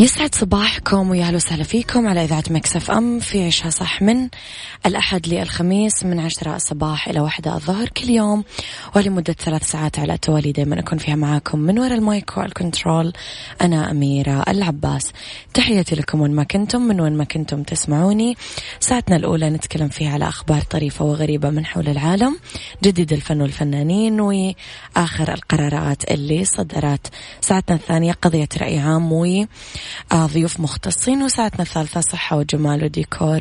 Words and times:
يسعد 0.00 0.34
صباحكم 0.34 1.10
ويا 1.10 1.24
أهلا 1.24 1.36
وسهلا 1.36 1.62
فيكم 1.62 2.08
على 2.08 2.24
إذاعة 2.24 2.44
Mix 2.50 2.90
FM 2.90 3.18
في 3.18 3.46
عيشها 3.46 3.70
صح 3.70 4.02
من 4.02 4.28
الأحد 4.86 5.28
للخميس 5.28 6.04
من 6.04 6.20
عشرة 6.20 6.56
الصباح 6.56 7.08
إلى 7.08 7.20
واحدة 7.20 7.54
الظهر 7.54 7.88
كل 7.88 8.10
يوم 8.10 8.44
ولمدة 8.96 9.32
ثلاث 9.32 9.70
ساعات 9.70 9.98
على 9.98 10.12
التوالي 10.12 10.52
دائما 10.52 10.78
أكون 10.80 10.98
فيها 10.98 11.14
معاكم 11.16 11.58
من 11.58 11.78
وراء 11.78 11.94
ال 11.94 12.04
mic 12.04 12.36
وال 12.36 12.53
control 12.53 13.12
أنا 13.62 13.90
أميرة 13.90 14.44
العباس. 14.48 15.12
تحياتي 15.54 15.94
لكم 15.94 16.20
وين 16.20 16.30
ما 16.30 16.44
كنتم 16.44 16.82
من 16.82 17.00
وين 17.00 17.16
ما 17.16 17.24
كنتم 17.24 17.62
تسمعوني. 17.62 18.36
ساعتنا 18.80 19.16
الأولى 19.16 19.50
نتكلم 19.50 19.88
فيها 19.88 20.12
على 20.12 20.28
أخبار 20.28 20.60
طريفة 20.60 21.04
وغريبة 21.04 21.50
من 21.50 21.66
حول 21.66 21.88
العالم 21.88 22.38
جديد 22.84 23.12
الفن 23.12 23.40
والفنانين 23.40 24.20
وآخر 24.20 25.34
القرارات 25.34 26.10
اللي 26.10 26.44
صدرت. 26.44 27.06
ساعتنا 27.40 27.76
الثانية 27.76 28.12
قضية 28.12 28.48
رأي 28.60 28.78
عام 28.78 29.12
و 29.12 29.46
ضيوف 30.14 30.60
مختصين 30.60 31.22
وساعتنا 31.22 31.62
الثالثة 31.62 32.00
صحة 32.00 32.36
وجمال 32.36 32.84
وديكور 32.84 33.40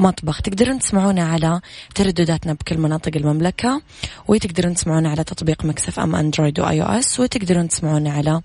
ومطبخ. 0.00 0.40
تقدرون 0.42 0.78
تسمعونا 0.78 1.24
على 1.24 1.60
تردداتنا 1.94 2.52
بكل 2.52 2.78
مناطق 2.78 3.16
المملكة 3.16 3.82
وتقدرون 4.28 4.74
تسمعونا 4.74 5.10
على 5.10 5.24
تطبيق 5.24 5.64
Mix 5.64 6.00
FM 6.00 6.14
Android 6.16 6.60
و 6.60 6.82
iOS 6.82 7.20
وتقدرون 7.20 7.68
تسمعونا 7.68 8.12
على 8.12 8.40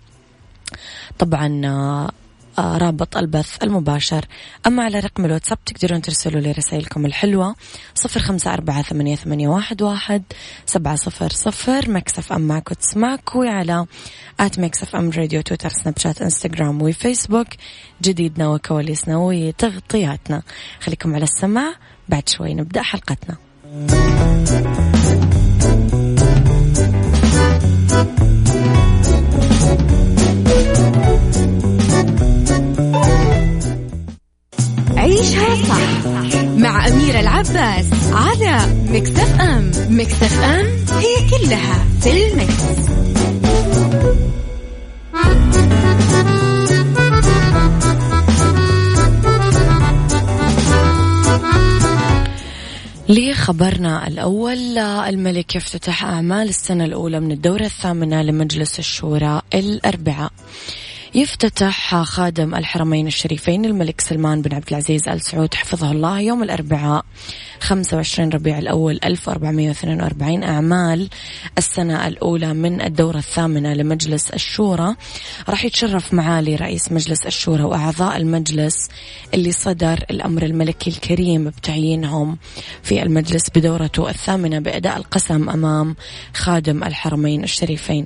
طبعا 1.20 1.62
آه، 1.66 1.70
آه، 1.70 2.12
رابط 2.60 3.18
البث 3.18 3.64
المباشر. 3.64 4.26
أما 4.68 4.84
على 4.84 5.00
رقم 5.00 5.26
الواتساب 5.26 5.58
تقدرون 5.66 6.02
ترسلوا 6.02 6.42
لي 6.42 6.52
رسائلكم 6.52 7.06
الحلوة. 7.06 7.56
صفر 7.96 8.20
خمسة 8.20 8.54
أربعة 8.54 8.82
ثمانية, 8.82 9.16
ثمانية 9.16 9.48
واحد, 9.48 9.82
واحد 9.82 10.24
سبعة 10.66 10.96
صفر 10.96 11.30
صفر. 11.30 11.92
Mix 11.92 12.34
FM 12.34 12.42
معك 12.42 12.72
وتسمعك 12.72 13.36
وعلى 13.36 13.86
at 14.40 14.60
Mix 14.60 14.96
FM 14.96 15.10
Radio 15.10 15.42
Twitter 15.42 15.70
Snapchat 15.70 16.00
Instagram 16.00 16.22
و 16.22 16.82
Facebook 16.82 17.48
جديدنا 18.02 18.48
وكواليسنا 18.48 19.18
وتغطياتنا. 19.18 20.42
خليكم 20.80 21.16
على 21.16 21.24
السماع. 21.24 21.76
بعد 22.10 22.30
شوي 22.30 22.54
نبدأ 22.54 22.82
حلقتنا. 22.82 23.38
أم 40.00 40.06
مكتف 40.06 40.40
أم 40.40 40.66
هي 40.98 41.30
كلها 41.30 41.86
في 42.02 42.28
المكس. 42.28 42.90
لخبرنا 53.10 54.08
الأول 54.08 54.78
الملك 54.78 55.56
يفتتح 55.56 56.04
أعمال 56.06 56.50
السنة 56.50 56.86
الأولى 56.86 57.20
من 57.20 57.32
الدورة 57.32 57.66
الثامنة 57.66 58.22
لمجلس 58.22 58.80
الشورى 58.80 59.42
الأربعاء 59.54 60.32
يفتتح 61.16 62.02
خادم 62.02 62.56
الحرمين 62.56 63.08
الشريفين 63.08 63.66
الملك 63.66 64.02
سلمان 64.02 64.42
بن 64.42 64.56
عبد 64.56 64.66
العزيز 64.70 65.10
آل 65.10 65.22
سعود 65.22 65.54
حفظه 65.54 65.92
الله 65.92 66.20
يوم 66.20 66.44
الأربعاء 66.44 67.06
25 67.60 68.30
ربيع 68.30 68.60
الأول 68.60 69.00
1442 69.04 70.44
أعمال. 70.44 71.10
السنة 71.58 72.08
الأولى 72.08 72.54
من 72.54 72.82
الدورة 72.82 73.18
الثامنة 73.18 73.74
لمجلس 73.74 74.30
الشورى. 74.30 74.96
راح 75.50 75.66
يتشرف 75.66 76.14
معالي 76.14 76.56
رئيس 76.56 76.92
مجلس 76.92 77.26
الشورى 77.26 77.64
وأعضاء 77.64 78.18
المجلس 78.18 78.88
اللي 79.34 79.52
صدر 79.52 80.06
الأمر 80.12 80.44
الملكي 80.44 80.90
الكريم 80.90 81.50
بتعيينهم 81.50 82.38
في 82.84 83.04
المجلس 83.04 83.44
بدورته 83.56 84.10
الثامنة 84.10 84.60
بأداء 84.60 84.98
القسم 84.98 85.50
أمام 85.50 85.96
خادم 86.34 86.84
الحرمين 86.84 87.44
الشريفين. 87.44 88.06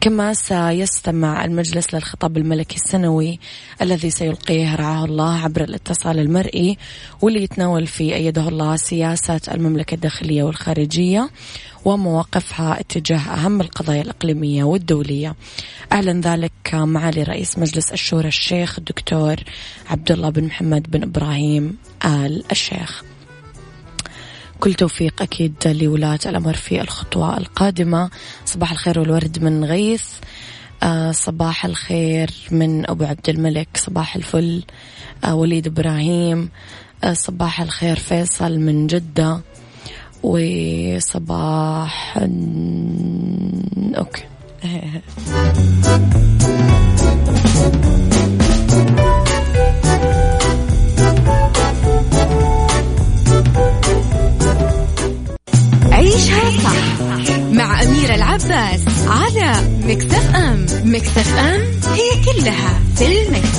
كما 0.00 0.34
سيستمع 0.34 1.44
المجلس 1.44 1.94
للخطاب 1.94 2.37
الملكي 2.38 2.76
السنوي 2.76 3.38
الذي 3.82 4.10
سيلقيه 4.10 4.74
رعاه 4.74 5.04
الله 5.04 5.38
عبر 5.38 5.64
الاتصال 5.64 6.18
المرئي 6.18 6.78
واللي 7.22 7.42
يتناول 7.42 7.86
فيه 7.86 8.14
أيده 8.14 8.48
الله 8.48 8.76
سياسة 8.76 9.40
المملكة 9.54 9.94
الداخلية 9.94 10.42
والخارجية 10.42 11.30
ومواقفها 11.84 12.80
اتجاه 12.80 13.18
أهم 13.18 13.60
القضايا 13.60 14.02
الإقليمية 14.02 14.64
والدولية. 14.64 15.34
أعلن 15.92 16.20
ذلك 16.20 16.74
معالي 16.74 17.22
رئيس 17.22 17.58
مجلس 17.58 17.92
الشورى 17.92 18.28
الشيخ 18.28 18.78
الدكتور 18.78 19.36
عبد 19.86 20.12
الله 20.12 20.28
بن 20.30 20.44
محمد 20.44 20.90
بن 20.90 21.02
إبراهيم 21.02 21.76
آل 22.04 22.44
الشيخ. 22.50 23.04
كل 24.60 24.74
توفيق 24.74 25.22
أكيد 25.22 25.54
لولاة 25.66 26.18
الأمر 26.26 26.54
في 26.54 26.80
الخطوة 26.80 27.38
القادمة. 27.38 28.10
صباح 28.44 28.70
الخير 28.72 28.98
والورد 29.00 29.38
من 29.42 29.64
غيث. 29.64 30.04
آه 30.82 31.12
صباح 31.12 31.64
الخير 31.64 32.30
من 32.50 32.90
أبو 32.90 33.04
عبد 33.04 33.28
الملك 33.28 33.68
صباح 33.74 34.16
الفل. 34.16 34.62
آه 35.24 35.34
وليد 35.34 35.66
إبراهيم. 35.66 36.50
آه 37.04 37.12
صباح 37.12 37.60
الخير 37.60 37.96
فيصل 37.96 38.58
من 38.58 38.86
جدة. 38.86 39.40
وصباح 40.22 42.18
أوكي. 43.96 44.24
عيشها 55.92 56.50
صح. 56.50 57.07
مع 57.58 57.82
أميرة 57.82 58.14
العباس 58.14 58.84
على 59.06 59.52
مكتف 59.84 60.34
أم. 60.34 60.66
مكتف 60.84 61.38
أم 61.38 61.60
هي 61.92 62.24
كلها 62.24 62.80
في 62.96 63.22
المكس. 63.22 63.58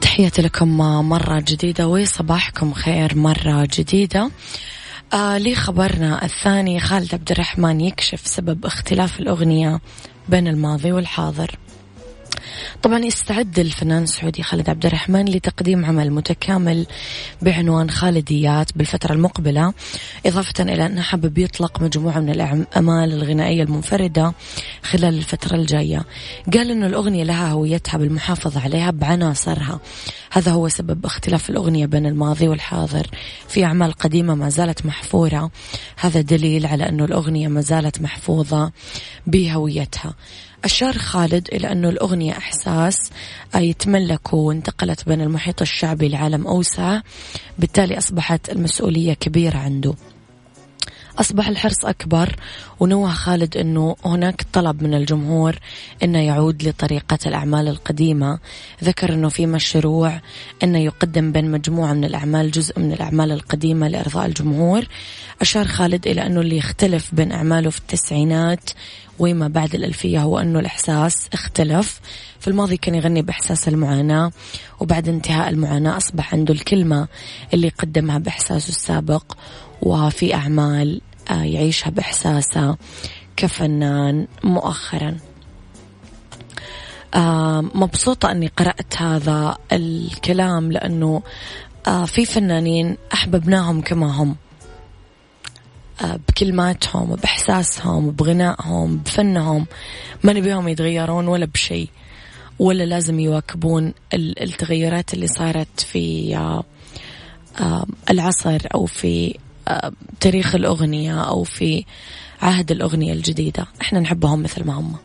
تحياتي 0.00 0.42
لكم 0.42 0.78
مرة 1.08 1.44
جديدة 1.46 1.88
وصباحكم 1.88 2.72
خير 2.72 3.16
مرة 3.16 3.68
جديدة. 3.78 4.30
آه 5.12 5.38
لي 5.38 5.54
خبرنا 5.54 6.24
الثاني 6.24 6.80
خالد 6.80 7.14
عبد 7.14 7.30
الرحمن 7.30 7.80
يكشف 7.80 8.26
سبب 8.26 8.66
اختلاف 8.66 9.20
الأغنية 9.20 9.80
بين 10.28 10.48
الماضي 10.48 10.92
والحاضر. 10.92 11.58
طبعا 12.82 12.98
يستعد 12.98 13.58
الفنان 13.58 14.02
السعودي 14.02 14.42
خالد 14.42 14.70
عبد 14.70 14.86
الرحمن 14.86 15.24
لتقديم 15.24 15.84
عمل 15.84 16.10
متكامل 16.10 16.86
بعنوان 17.42 17.90
خالديات 17.90 18.78
بالفترة 18.78 19.12
المقبلة 19.12 19.72
إضافة 20.26 20.64
إلى 20.64 20.86
أنه 20.86 21.02
حابب 21.02 21.38
يطلق 21.38 21.82
مجموعة 21.82 22.20
من 22.20 22.30
الأعمال 22.30 23.12
الغنائية 23.12 23.62
المنفردة 23.62 24.32
خلال 24.88 25.14
الفترة 25.18 25.56
الجاية. 25.56 26.04
قال 26.54 26.70
أنه 26.70 26.86
الأغنية 26.86 27.24
لها 27.24 27.52
هويتها 27.52 27.98
بالمحافظة 27.98 28.60
عليها 28.60 28.90
بعناصرها. 28.90 29.80
هذا 30.32 30.52
هو 30.52 30.68
سبب 30.68 31.06
اختلاف 31.06 31.50
الأغنية 31.50 31.86
بين 31.86 32.06
الماضي 32.06 32.48
والحاضر. 32.48 33.06
في 33.48 33.64
أعمال 33.64 33.92
قديمة 33.92 34.34
ما 34.34 34.48
زالت 34.48 34.86
محفورة. 34.86 35.50
هذا 35.96 36.20
دليل 36.20 36.66
على 36.66 36.88
أنه 36.88 37.04
الأغنية 37.04 37.48
ما 37.48 37.60
زالت 37.60 38.00
محفوظة 38.00 38.72
بهويتها. 39.26 40.14
أشار 40.64 40.98
خالد 40.98 41.48
إلى 41.52 41.72
أنه 41.72 41.88
الأغنية 41.88 42.32
إحساس 42.32 43.10
يتملك 43.54 44.32
وانتقلت 44.32 45.08
بين 45.08 45.20
المحيط 45.20 45.62
الشعبي 45.62 46.08
لعالم 46.08 46.46
أوسع. 46.46 47.00
بالتالي 47.58 47.98
أصبحت 47.98 48.50
المسؤولية 48.50 49.14
كبيرة 49.14 49.58
عنده. 49.58 49.94
أصبح 51.20 51.48
الحرص 51.48 51.84
أكبر. 51.84 52.36
ونوه 52.80 53.12
خالد 53.12 53.56
أنه 53.56 53.96
هناك 54.04 54.46
طلب 54.52 54.82
من 54.82 54.94
الجمهور 54.94 55.58
أنه 56.02 56.18
يعود 56.18 56.62
لطريقة 56.62 57.18
الأعمال 57.26 57.68
القديمة. 57.68 58.38
ذكر 58.84 59.12
أنه 59.14 59.28
في 59.28 59.46
مشروع 59.46 60.20
أنه 60.62 60.78
يقدم 60.78 61.32
بين 61.32 61.50
مجموعة 61.50 61.92
من 61.92 62.04
الأعمال 62.04 62.50
جزء 62.50 62.80
من 62.80 62.92
الأعمال 62.92 63.32
القديمة 63.32 63.88
لإرضاء 63.88 64.26
الجمهور. 64.26 64.86
أشار 65.40 65.66
خالد 65.66 66.06
إلى 66.06 66.26
أنه 66.26 66.40
اللي 66.40 66.56
يختلف 66.56 67.14
بين 67.14 67.32
أعماله 67.32 67.70
في 67.70 67.78
التسعينات 67.78 68.70
وما 69.18 69.48
بعد 69.48 69.74
الألفية 69.74 70.22
هو 70.22 70.38
أنه 70.38 70.58
الإحساس 70.58 71.28
اختلف. 71.32 72.00
في 72.40 72.48
الماضي 72.48 72.76
كان 72.76 72.94
يغني 72.94 73.22
بإحساس 73.22 73.68
المعاناة 73.68 74.32
وبعد 74.80 75.08
انتهاء 75.08 75.48
المعاناة 75.48 75.96
أصبح 75.96 76.34
عنده 76.34 76.54
الكلمة 76.54 77.08
اللي 77.54 77.68
قدمها 77.68 78.18
بإحساسه 78.18 78.68
السابق. 78.68 79.36
وفي 79.82 80.34
أعمال 80.34 81.00
يعيشها 81.30 81.90
بإحساسه 81.90 82.76
كفنان 83.36 84.26
مؤخرا. 84.44 85.16
آه، 87.14 87.60
مبسوطة 87.60 88.30
أني 88.30 88.46
قرأت 88.46 88.96
هذا 88.96 89.58
الكلام 89.72 90.72
لأنه 90.72 91.22
آه، 91.88 92.04
في 92.04 92.26
فنانين 92.26 92.96
أحببناهم 93.12 93.80
كما 93.80 94.06
هم. 94.22 94.36
بكلماتهم 96.02 97.16
بإحساسهم 97.16 98.10
بغنائهم 98.10 98.96
بفنهم 98.96 99.66
ما 100.24 100.32
نبيهم 100.32 100.68
يتغيرون 100.68 101.28
ولا 101.28 101.46
بشيء 101.46 101.88
ولا 102.58 102.84
لازم 102.84 103.20
يواكبون 103.20 103.94
التغيرات 104.14 105.14
اللي 105.14 105.26
صارت 105.26 105.80
في 105.80 106.36
العصر 108.10 108.58
أو 108.74 108.86
في 108.86 109.38
تاريخ 110.20 110.54
الأغنية 110.54 111.20
أو 111.20 111.44
في 111.44 111.84
عهد 112.42 112.70
الأغنية 112.70 113.12
الجديدة. 113.12 113.66
إحنا 113.82 114.00
نحبهم 114.00 114.42
مثل 114.42 114.64
ما 114.64 114.74
هم. 114.74 114.96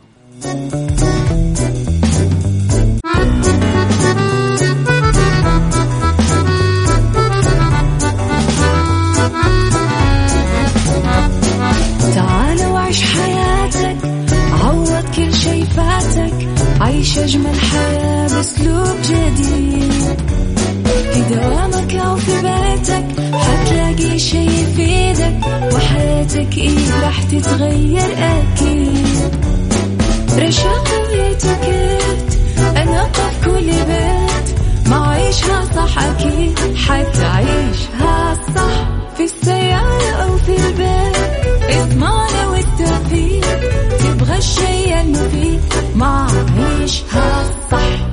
تعال 12.15 12.65
وعيش 12.65 13.03
حياتك 13.03 13.97
عوض 14.51 15.03
كل 15.15 15.33
شي 15.33 15.65
فاتك 15.65 16.47
عيش 16.81 17.17
أجمل 17.17 17.59
حياة 17.59 18.27
بأسلوب 18.27 18.97
جديد. 19.03 19.91
في 21.13 21.21
دوامك 21.35 21.93
أو 21.95 22.15
في 22.15 22.31
بيتك 22.41 22.62
شي 24.29 24.37
يفيدك 24.45 25.39
وحياتك 25.73 26.57
إيه 26.57 27.01
راح 27.03 27.23
تتغير 27.23 28.01
أكيد. 28.17 29.35
رشاق 30.37 30.87
ويتوكيت 31.09 32.37
أنا 32.77 33.03
في 33.13 33.45
كل 33.45 33.65
بيت 33.65 34.59
ما 34.89 35.07
عيشها 35.07 35.65
صح 35.75 36.03
أكيد 36.03 36.59
حتعيشها 36.77 38.33
صح 38.55 38.87
في 39.17 39.23
السيارة 39.23 40.11
أو 40.23 40.37
في 40.37 40.55
البيت. 40.67 41.77
اضمعنا 41.77 42.47
والتوفيق 42.47 43.45
تبغى 43.99 44.37
الشي 44.37 45.01
المفيد 45.01 45.61
ما 45.95 46.27
عيشها 46.57 47.43
صح. 47.71 48.12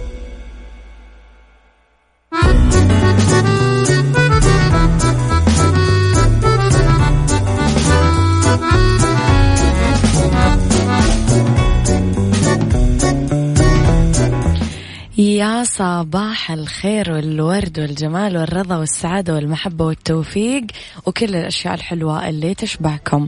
صباح 15.77 16.51
الخير 16.51 17.11
والورد 17.11 17.79
والجمال 17.79 18.37
والرضا 18.37 18.77
والسعادة 18.77 19.33
والمحبة 19.35 19.85
والتوفيق 19.85 20.63
وكل 21.05 21.35
الأشياء 21.35 21.73
الحلوة 21.73 22.29
اللي 22.29 22.53
تشبعكم. 22.53 23.27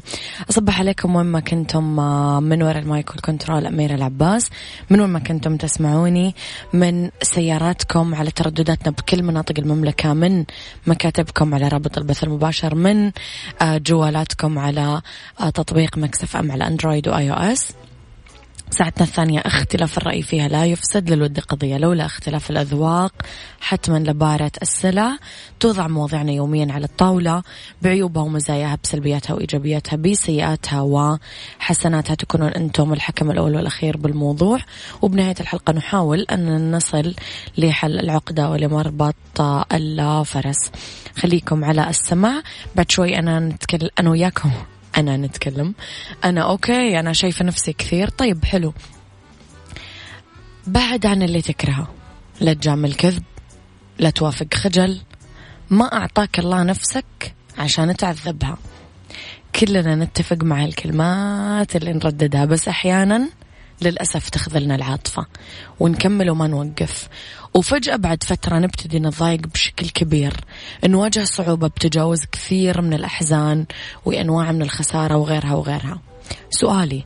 أصبح 0.50 0.80
عليكم 0.80 1.16
وين 1.16 1.26
ما 1.26 1.40
كنتم 1.40 2.00
آه، 2.00 2.40
من 2.40 2.64
وراء 2.64 2.80
ال 2.80 2.87
mic 2.87 3.10
وال 3.12 3.24
control 3.24 3.66
أميرة 3.66 3.96
العباس. 3.96 4.50
من 4.90 5.02
وين 5.02 5.10
ما 5.10 5.20
كنتم 5.20 5.58
تسمعوني 5.58 6.36
من 6.74 7.10
سياراتكم 7.22 8.16
على 8.16 8.32
تردداتنا 8.32 8.92
بكل 8.92 9.24
مناطق 9.24 9.60
المملكة 9.60 10.14
من 10.14 10.46
مكاتبكم 10.88 11.54
على 11.54 11.68
رابط 11.68 11.98
البث 11.98 12.24
المباشر 12.24 12.76
من 12.76 13.12
آه، 13.62 13.78
جوالاتكم 13.78 14.60
على 14.60 15.02
آه، 15.40 15.50
تطبيق 15.50 15.98
Mix 15.98 16.36
FM 16.36 16.52
على 16.52 16.68
Android 16.68 17.08
و 17.08 17.32
iOS 17.32 17.74
ساعتنا 18.74 19.04
الثانية 19.04 19.40
اختلاف 19.40 19.98
الرأي 19.98 20.22
فيها 20.22 20.48
لا 20.48 20.66
يفسد 20.66 21.10
للود 21.10 21.40
قضية. 21.40 21.78
لولا 21.78 22.06
اختلاف 22.06 22.50
الأذواق 22.50 23.14
حتما 23.62 23.98
لبارة 23.98 24.52
السلع 24.62 25.18
توضع 25.60 25.88
مواضيعنا 25.88 26.32
يوميا 26.32 26.74
على 26.74 26.86
الطاولة. 26.86 27.44
بعيوبها 27.82 28.24
ومزاياها 28.24 28.78
بسلبياتها 28.84 29.34
وإيجابياتها 29.34 29.98
بسيئاتها 29.98 30.82
وحسناتها 30.82 32.16
تكونون 32.16 32.50
أنتم 32.50 32.94
الحكم 32.94 33.32
الأول 33.32 33.56
والأخير 33.56 33.98
بالموضوع. 33.98 34.60
وبنهاية 35.02 35.36
الحلقة 35.40 35.74
نحاول 35.74 36.22
أن 36.32 36.76
نصل 36.76 37.16
لحل 37.58 38.00
العقدة 38.00 38.50
ولمربط 38.50 39.42
الفرس. 39.74 40.72
خليكم 41.16 41.66
على 41.66 41.90
السمع 41.90 42.42
بعد 42.76 42.92
شوي 42.92 43.20
أنا 43.20 43.40
نتكلم 43.40 43.90
أنا 44.00 44.10
وياكم. 44.10 44.52
أنا 44.98 45.18
نتكلم. 45.18 45.74
أنا 46.24 46.42
أوكي 46.42 47.00
أنا 47.00 47.14
شايفة 47.14 47.46
نفسي 47.46 47.74
كثير. 47.74 48.10
طيب 48.10 48.46
حلو. 48.46 48.74
بعد 50.68 51.06
عن 51.06 51.22
اللي 51.24 51.42
تكرهه. 51.42 51.88
لا 52.42 52.54
تجامل 52.54 52.94
كذب 52.94 53.24
لا 54.00 54.10
توافق 54.10 54.54
خجل. 54.54 55.02
ما 55.70 55.86
أعطاك 55.86 56.40
الله 56.40 56.64
نفسك 56.64 57.36
عشان 57.58 57.96
تعذبها. 57.96 58.58
كلنا 59.56 59.96
نتفق 59.96 60.44
مع 60.44 60.66
الكلمات 60.66 61.76
اللي 61.76 61.94
نرددها 61.94 62.46
بس 62.46 62.68
أحيانا 62.68 63.30
للأسف 63.82 64.30
تخذلنا 64.30 64.76
العاطفة 64.76 65.26
ونكمل 65.80 66.30
وما 66.30 66.48
نوقف 66.48 67.08
وفجأة 67.54 67.96
بعد 67.96 68.24
فترة 68.24 68.60
نبتدي 68.60 69.00
نضايق 69.00 69.48
بشكل 69.48 69.90
كبير 69.90 70.34
نواجه 70.86 71.24
صعوبة 71.24 71.68
بتجاوز 71.68 72.26
كثير 72.32 72.82
من 72.82 72.94
الأحزان 72.94 73.66
وأنواع 74.06 74.52
من 74.52 74.62
الخسارة 74.62 75.18
وغيرها 75.18 75.54
وغيرها 75.54 76.02
سؤالي 76.50 77.06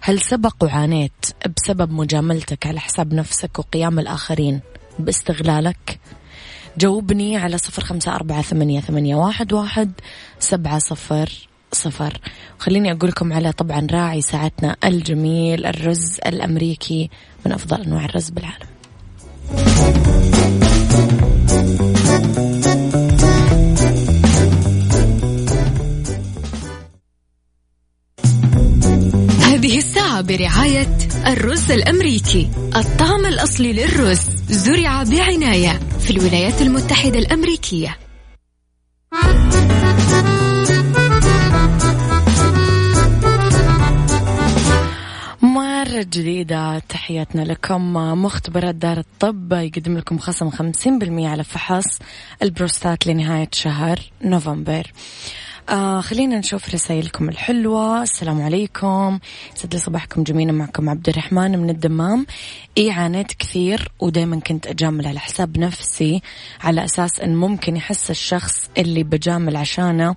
هل 0.00 0.20
سبق 0.20 0.54
وعانيت 0.62 1.26
بسبب 1.56 1.90
مجاملتك 1.90 2.66
على 2.66 2.80
حساب 2.80 3.14
نفسك 3.14 3.58
وقيام 3.58 3.98
الآخرين 3.98 4.60
باستغلالك؟ 4.98 6.00
جاوبني 6.78 7.36
على 7.36 7.58
صفر 7.58 7.84
خمسة 7.84 8.14
أربعة 8.14 8.42
ثمانية, 8.42 8.80
ثمانية 8.80 9.16
واحد, 9.16 9.52
واحد 9.52 9.92
سبعة 10.38 10.78
صفر 10.78 11.49
صفر. 11.72 12.18
خليني 12.58 12.92
أقول 12.92 13.10
لكم 13.10 13.32
على 13.32 13.52
طبعا 13.52 13.86
راعي 13.90 14.20
ساعتنا 14.20 14.76
الجميل 14.84 15.66
الرز 15.66 16.18
الأمريكي 16.26 17.10
من 17.46 17.52
أفضل 17.52 17.82
أنواع 17.82 18.04
الرز 18.04 18.30
بالعالم. 18.30 18.66
هذه 29.40 29.78
الساعة 29.78 30.20
برعاية 30.20 30.98
الرز 31.26 31.70
الأمريكي. 31.70 32.50
الطعم 32.76 33.26
الأصلي 33.26 33.72
للرز 33.72 34.20
زرع 34.48 35.02
بعناية 35.02 35.80
في 36.00 36.10
الولايات 36.10 36.62
المتحدة 36.62 37.18
الأمريكية. 37.18 37.96
مرة 45.90 46.02
جديدة 46.02 46.78
تحياتنا 46.78 47.42
لكم. 47.42 47.92
مختبرات 48.22 48.74
دار 48.74 48.98
الطب 48.98 49.52
يقدم 49.52 49.98
لكم 49.98 50.18
خصم 50.18 50.50
50% 50.50 51.26
على 51.26 51.44
فحص 51.44 51.98
البروستات 52.42 53.06
لنهاية 53.06 53.48
شهر 53.52 54.00
نوفمبر. 54.24 54.92
آه 55.68 56.00
خلينا 56.00 56.38
نشوف 56.38 56.74
رسائلكم 56.74 57.28
الحلوة. 57.28 58.02
السلام 58.02 58.42
عليكم. 58.42 59.18
سد 59.54 59.76
صباحكم 59.76 60.22
جميلة 60.22 60.52
معكم 60.52 60.88
عبد 60.88 61.08
الرحمن 61.08 61.58
من 61.58 61.70
الدمام. 61.70 62.26
إي 62.78 62.90
عانيت 62.90 63.32
كثير 63.32 63.92
ودايما 64.00 64.40
كنت 64.40 64.66
أجامل 64.66 65.06
على 65.06 65.18
حساب 65.20 65.58
نفسي 65.58 66.22
على 66.60 66.84
أساس 66.84 67.20
أن 67.20 67.36
ممكن 67.36 67.76
يحس 67.76 68.10
الشخص 68.10 68.70
اللي 68.78 69.02
بجامل 69.02 69.56
عشانه 69.56 70.14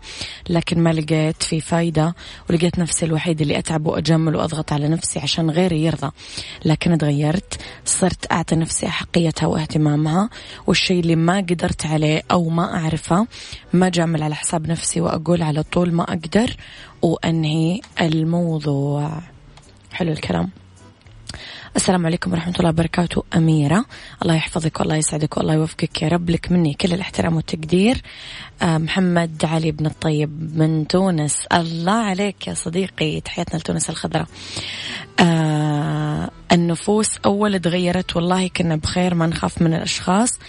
لكن 0.49 0.79
ما 0.83 0.89
لقيت 0.89 1.43
في 1.43 1.61
فايدة 1.61 2.15
ولقيت 2.49 2.79
نفسي 2.79 3.05
الوحيد 3.05 3.41
اللي 3.41 3.57
أتعب 3.59 3.85
وأجامل 3.87 4.35
وأضغط 4.35 4.73
على 4.73 4.87
نفسي 4.87 5.19
عشان 5.19 5.49
غيري 5.49 5.83
يرضى. 5.83 6.11
لكن 6.65 6.97
تغيرت 6.97 7.59
صرت 7.85 8.31
أعطي 8.31 8.55
نفسي 8.55 8.85
أحقيتها 8.87 9.47
واهتمامها 9.47 10.29
والشيء 10.67 10.99
اللي 10.99 11.15
ما 11.15 11.37
قدرت 11.37 11.85
عليه 11.85 12.21
أو 12.31 12.49
ما 12.49 12.75
أعرفه 12.77 13.27
ما 13.73 13.89
جامل 13.89 14.23
على 14.23 14.35
حساب 14.35 14.67
نفسي 14.67 15.01
وأقول 15.01 15.32
على 15.41 15.63
طول 15.63 15.91
ما 15.93 16.03
أقدر 16.03 16.55
وأنهي 17.01 17.81
الموضوع. 18.01 19.21
حلو 19.91 20.11
الكلام. 20.11 20.49
السلام 21.75 22.05
عليكم 22.05 22.31
ورحمة 22.31 22.53
الله 22.59 22.69
وبركاته 22.69 23.23
أميرة. 23.35 23.85
الله 24.21 24.35
يحفظك 24.35 24.79
والله 24.79 24.95
يسعدك 24.95 25.37
والله 25.37 25.53
يوفقك 25.53 26.01
يا 26.01 26.07
رب. 26.07 26.29
لك 26.29 26.51
مني 26.51 26.73
كل 26.73 26.93
الاحترام 26.93 27.35
والتقدير. 27.35 28.01
آه، 28.61 28.77
محمد 28.77 29.45
علي 29.45 29.71
بن 29.71 29.85
الطيب 29.85 30.57
من 30.57 30.87
تونس. 30.87 31.45
الله 31.53 31.91
عليك 31.91 32.47
يا 32.47 32.53
صديقي. 32.53 33.21
تحياتنا 33.21 33.59
لتونس 33.59 33.89
الخضراء. 33.89 34.27
آه 35.19 36.29
النفوس 36.51 37.09
أول 37.25 37.59
تغيرت. 37.59 38.15
والله 38.15 38.47
كنا 38.47 38.75
بخير 38.75 39.15
ما 39.15 39.27
نخاف 39.27 39.61
من 39.61 39.73
الأشخاص. 39.73 40.39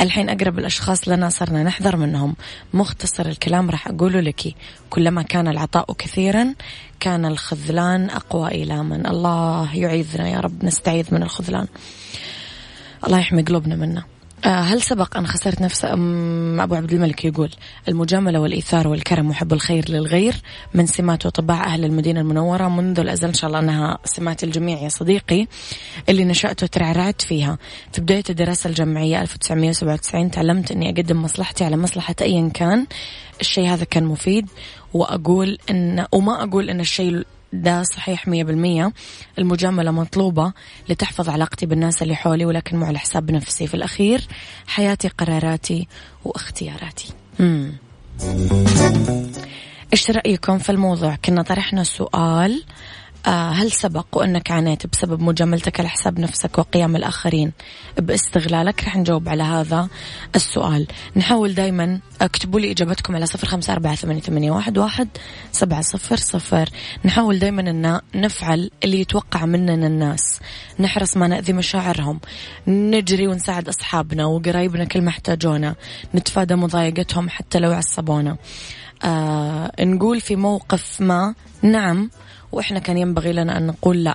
الحين 0.00 0.28
أقرب 0.28 0.58
الأشخاص 0.58 1.08
لنا 1.08 1.28
صرنا 1.28 1.62
نحذر 1.62 1.96
منهم. 1.96 2.36
مختصر 2.74 3.26
الكلام 3.26 3.70
راح 3.70 3.88
أقوله 3.88 4.20
لك. 4.20 4.54
كلما 4.90 5.22
كان 5.22 5.48
العطاء 5.48 5.92
كثيرا 5.92 6.54
كان 7.00 7.26
الخذلان 7.26 8.10
أقوى 8.10 8.50
إيلاما 8.50 9.10
الله 9.10 9.76
يعيذنا 9.76 10.28
يا 10.28 10.40
رب 10.40 10.64
نستعيذ 10.64 11.14
من 11.14 11.22
الخذلان. 11.22 11.66
الله 13.06 13.18
يحمي 13.18 13.42
قلوبنا 13.42 13.76
منه 13.76 14.04
هل 14.44 14.82
سبق 14.82 15.16
أن 15.16 15.26
خسرت 15.26 15.60
نفس 15.62 15.84
أبو 15.84 16.74
عبد 16.74 16.92
الملك 16.92 17.24
يقول 17.24 17.50
المجاملة 17.88 18.40
والإيثار 18.40 18.88
والكرم 18.88 19.30
وحب 19.30 19.52
الخير 19.52 19.90
للغير 19.90 20.34
من 20.74 20.86
سمات 20.86 21.26
وطباع 21.26 21.64
أهل 21.64 21.84
المدينة 21.84 22.20
المنورة 22.20 22.68
منذ 22.68 23.00
الأزل. 23.00 23.28
إن 23.28 23.34
شاء 23.34 23.48
الله 23.48 23.58
أنها 23.58 23.98
سمات 24.04 24.44
الجميع 24.44 24.78
يا 24.78 24.88
صديقي 24.88 25.46
اللي 26.08 26.24
نشأت 26.24 26.62
وترعرعت 26.62 27.22
فيها. 27.22 27.58
في 27.92 28.00
بداية 28.00 28.24
الدراسة 28.30 28.70
الجامعية 28.70 29.22
1997 29.22 30.30
تعلمت 30.30 30.70
أني 30.72 30.90
أقدم 30.90 31.22
مصلحتي 31.22 31.64
على 31.64 31.76
مصلحة 31.76 32.14
أيا 32.20 32.50
كان. 32.54 32.86
الشيء 33.40 33.68
هذا 33.68 33.84
كان 33.84 34.04
مفيد 34.04 34.48
وأقول 34.94 35.58
أن 35.70 36.06
وما 36.12 36.42
أقول 36.42 36.70
أن 36.70 36.80
الشيء 36.80 37.24
ده 37.52 37.82
صحيح 37.82 38.28
مية 38.28 38.44
بالمية. 38.44 38.92
المجاملة 39.38 39.90
مطلوبة 39.90 40.52
لتحفظ 40.88 41.28
علاقتي 41.28 41.66
بالناس 41.66 42.02
اللي 42.02 42.16
حولي 42.16 42.44
ولكن 42.44 42.76
مو 42.76 42.86
على 42.86 42.98
حساب 42.98 43.30
نفسي. 43.30 43.66
في 43.66 43.74
الأخير 43.74 44.28
حياتي 44.66 45.08
قراراتي 45.08 45.88
واختياراتي. 46.24 47.12
مم. 47.38 47.72
إيش 49.92 50.10
رأيكم 50.10 50.58
في 50.58 50.70
الموضوع؟ 50.70 51.16
كنا 51.24 51.42
طرحنا 51.42 51.84
سؤال 51.84 52.64
هل 53.26 53.72
سبق 53.72 54.06
وأنك 54.12 54.50
عانيت 54.50 54.86
بسبب 54.86 55.20
مجاملتك 55.20 55.80
على 55.80 55.88
حساب 55.88 56.20
نفسك 56.20 56.58
وقيام 56.58 56.96
الآخرين؟ 56.96 57.52
باستغلالك 57.98 58.84
رح 58.84 58.96
نجاوب 58.96 59.28
على 59.28 59.42
هذا 59.42 59.88
السؤال. 60.34 60.86
نحاول 61.16 61.54
دايما 61.54 62.00
اكتبوا 62.20 62.60
لي 62.60 62.70
إجابتكم 62.70 63.16
على 63.16 63.26
صفر 63.26 63.46
خمسة 63.46 63.72
أربعة 63.72 63.94
ثمانية 63.94 64.50
واحد 64.50 64.78
واحد 64.78 65.08
سبعة 65.52 65.80
صفر 65.80 66.16
صفر. 66.16 66.68
نحاول 67.04 67.38
دايما 67.38 67.70
أن 67.70 68.00
نفعل 68.14 68.70
اللي 68.84 69.00
يتوقع 69.00 69.44
مننا 69.44 69.86
الناس. 69.86 70.40
نحرص 70.80 71.16
ما 71.16 71.26
نأذي 71.26 71.52
مشاعرهم. 71.52 72.20
نجري 72.66 73.26
ونساعد 73.26 73.68
أصحابنا 73.68 74.26
وقرايبنا 74.26 74.84
كل 74.84 75.02
ما 75.02 75.08
احتاجونا. 75.08 75.74
نتفادى 76.14 76.54
مضايقتهم 76.54 77.28
حتى 77.28 77.58
لو 77.58 77.72
عصبونا. 77.72 78.36
آه 79.04 79.72
نقول 79.80 80.20
في 80.20 80.36
موقف 80.36 81.00
ما 81.00 81.34
نعم 81.62 82.10
وإحنا 82.52 82.78
كان 82.78 82.98
ينبغي 82.98 83.32
لنا 83.32 83.56
أن 83.56 83.66
نقول 83.66 84.04
لا 84.04 84.14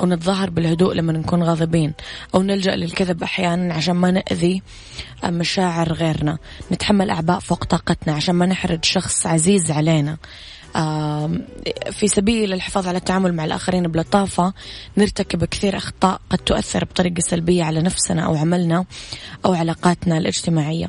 أو 0.00 0.06
نتظاهر 0.06 0.50
بالهدوء 0.50 0.94
لما 0.94 1.12
نكون 1.12 1.42
غاضبين 1.42 1.92
أو 2.34 2.42
نلجأ 2.42 2.76
للكذب 2.76 3.22
أحيانا 3.22 3.74
عشان 3.74 3.94
ما 3.94 4.10
نأذي 4.10 4.62
مشاعر 5.24 5.92
غيرنا. 5.92 6.38
نتحمل 6.72 7.10
أعباء 7.10 7.38
فوق 7.38 7.64
طاقتنا 7.64 8.14
عشان 8.14 8.34
ما 8.34 8.46
نحرج 8.46 8.84
شخص 8.84 9.26
عزيز 9.26 9.70
علينا. 9.70 10.16
في 11.90 12.08
سبيل 12.08 12.52
الحفاظ 12.52 12.88
على 12.88 12.98
التعامل 12.98 13.34
مع 13.34 13.44
الآخرين 13.44 13.88
بلطافة 13.88 14.52
نرتكب 14.96 15.44
كثير 15.44 15.76
أخطاء 15.76 16.20
قد 16.30 16.38
تؤثر 16.38 16.84
بطريقة 16.84 17.20
سلبية 17.20 17.64
على 17.64 17.82
نفسنا 17.82 18.22
أو 18.22 18.36
عملنا 18.36 18.84
أو 19.44 19.54
علاقاتنا 19.54 20.18
الاجتماعية. 20.18 20.88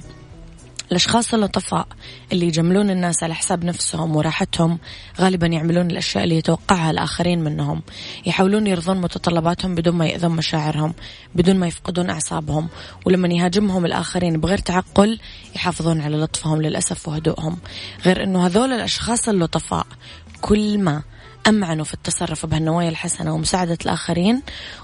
الأشخاص 0.91 1.33
اللطفاء 1.33 1.87
اللي 2.31 2.45
يجملون 2.45 2.89
الناس 2.89 3.23
على 3.23 3.35
حساب 3.35 3.65
نفسهم 3.65 4.15
وراحتهم 4.15 4.79
غالبا 5.19 5.47
يعملون 5.47 5.91
الأشياء 5.91 6.23
اللي 6.23 6.37
يتوقعها 6.37 6.91
الآخرين 6.91 7.39
منهم. 7.39 7.81
يحاولون 8.25 8.67
يرضون 8.67 9.01
متطلباتهم 9.01 9.75
بدون 9.75 9.95
ما 9.95 10.05
يأذون 10.05 10.31
مشاعرهم 10.31 10.93
بدون 11.35 11.55
ما 11.55 11.67
يفقدون 11.67 12.09
أعصابهم 12.09 12.67
ولما 13.05 13.27
يهاجمهم 13.27 13.85
الآخرين 13.85 14.39
بغير 14.39 14.57
تعقل 14.57 15.19
يحافظون 15.55 16.01
على 16.01 16.17
لطفهم 16.17 16.61
للأسف 16.61 17.07
وهدوءهم. 17.07 17.57
غير 18.05 18.23
أنه 18.23 18.45
هذول 18.45 18.73
الأشخاص 18.73 19.29
اللطفاء 19.29 19.87
كل 20.41 20.77
ما 20.77 21.03
أمعنوا 21.47 21.85
في 21.85 21.93
التصرف 21.93 22.45
بهالنوايا 22.45 22.89
الحسنة 22.89 23.33
ومساعدة 23.33 23.77
الآخرين 23.85 24.41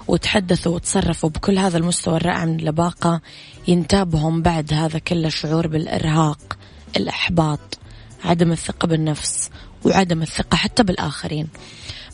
وتحدثوا 0.08 0.74
وتصرفوا 0.74 1.28
بكل 1.28 1.58
هذا 1.58 1.78
المستوى 1.78 2.16
الرائع 2.16 2.44
من 2.44 2.60
اللباقة 2.60 3.20
ينتابهم 3.68 4.42
بعد 4.42 4.72
هذا 4.72 4.98
كله 4.98 5.28
شعور 5.28 5.66
بالإرهاق 5.66 6.56
الإحباط 6.96 7.78
عدم 8.24 8.52
الثقة 8.52 8.88
بالنفس 8.88 9.50
وعدم 9.84 10.22
الثقة 10.22 10.56
حتى 10.56 10.82
بالآخرين. 10.82 11.48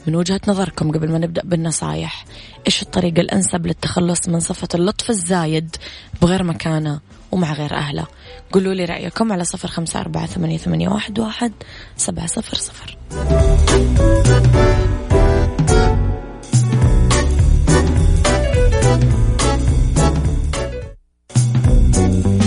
من 0.06 0.14
وجهة 0.14 0.40
نظركم 0.48 0.92
قبل 0.92 1.10
ما 1.10 1.18
نبدأ 1.18 1.42
بالنصايح 1.44 2.24
إيش 2.66 2.82
الطريقة 2.82 3.20
الأنسب 3.20 3.66
للتخلص 3.66 4.28
من 4.28 4.40
صفة 4.40 4.68
اللطف 4.74 5.10
الزايد 5.10 5.76
بغير 6.22 6.42
مكانة 6.42 7.00
ومع 7.32 7.52
غير 7.52 7.74
أهله. 7.74 8.06
قولوا 8.52 8.74
لي 8.74 8.84
رأيكم 8.84 9.32
على 9.32 9.44
صفر 9.44 9.68
خمسة 9.68 10.00
أربعة 10.00 10.26
ثمانية, 10.26 10.58
ثمانية 10.58 10.88
واحد, 10.88 11.18
واحد 11.18 11.52
سبعة 11.96 12.26
صفر 12.26 12.56
صفر. 12.56 12.96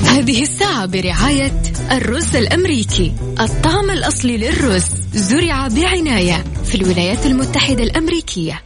هذه 0.08 0.42
الساعة 0.42 0.86
برعاية 0.86 1.62
الرز 1.92 2.36
الأمريكي. 2.36 3.14
الطعم 3.40 3.92
الأصلي 3.92 4.38
للرز 4.38 4.86
زرع 5.14 5.68
بعناية 5.68 6.44
في 6.66 6.76
الولايات 6.76 7.26
المتحدة 7.26 7.84
الأمريكية. 7.84 8.62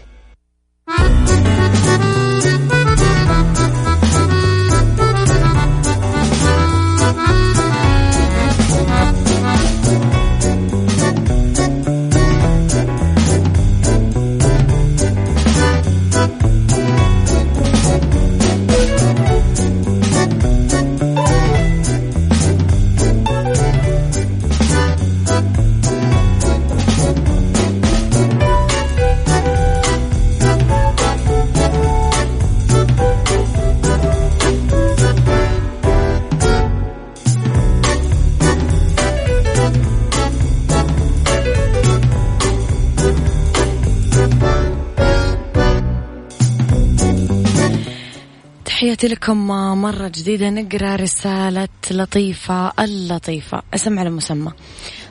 تحياتي 48.98 49.16
لكم 49.16 49.48
مرة 49.82 50.08
جديدة 50.08 50.50
نقرأ 50.50 50.96
رسالة 50.96 51.68
لطيفة 51.92 52.74
اللطيفة. 52.80 53.62
اسم 53.74 54.00
على 54.00 54.10
مسمى. 54.10 54.52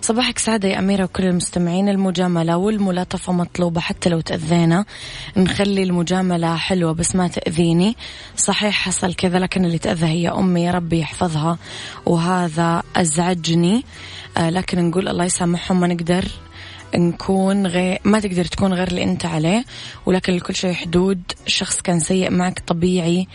صباحك 0.02 0.38
سعادة 0.38 0.68
يا 0.68 0.78
أميرة 0.78 1.04
وكل 1.04 1.24
المستمعين. 1.24 1.88
المجاملة 1.88 2.56
والملاطفة 2.56 3.32
مطلوبة 3.32 3.80
حتى 3.80 4.08
لو 4.08 4.20
تأذينا. 4.20 4.84
نخلي 5.36 5.82
المجاملة 5.82 6.56
حلوة 6.56 6.92
بس 6.92 7.16
ما 7.16 7.28
تأذيني. 7.28 7.96
صحيح 8.36 8.74
حصل 8.74 9.14
كذا 9.14 9.38
لكن 9.38 9.64
اللي 9.64 9.78
تأذى 9.78 10.06
هي 10.06 10.28
أمي. 10.28 10.70
ربي 10.70 11.00
يحفظها. 11.00 11.58
وهذا 12.06 12.82
أزعجني. 12.96 13.84
آه 14.36 14.50
لكن 14.50 14.88
نقول 14.88 15.08
الله 15.08 15.24
يسامحهم 15.24 15.80
ما 15.80 15.86
نقدر 15.86 16.24
نكون 16.94 17.66
غير 17.66 17.98
ما 18.04 18.20
تقدر 18.20 18.44
تكون 18.44 18.74
غير 18.74 18.88
اللي 18.88 19.02
أنت 19.02 19.26
عليه. 19.26 19.64
ولكن 20.06 20.32
لكل 20.32 20.54
شيء 20.54 20.72
حدود. 20.72 21.22
شخص 21.46 21.80
كان 21.80 22.00
سيء 22.00 22.30
معك 22.30 22.62
طبيعي. 22.66 23.28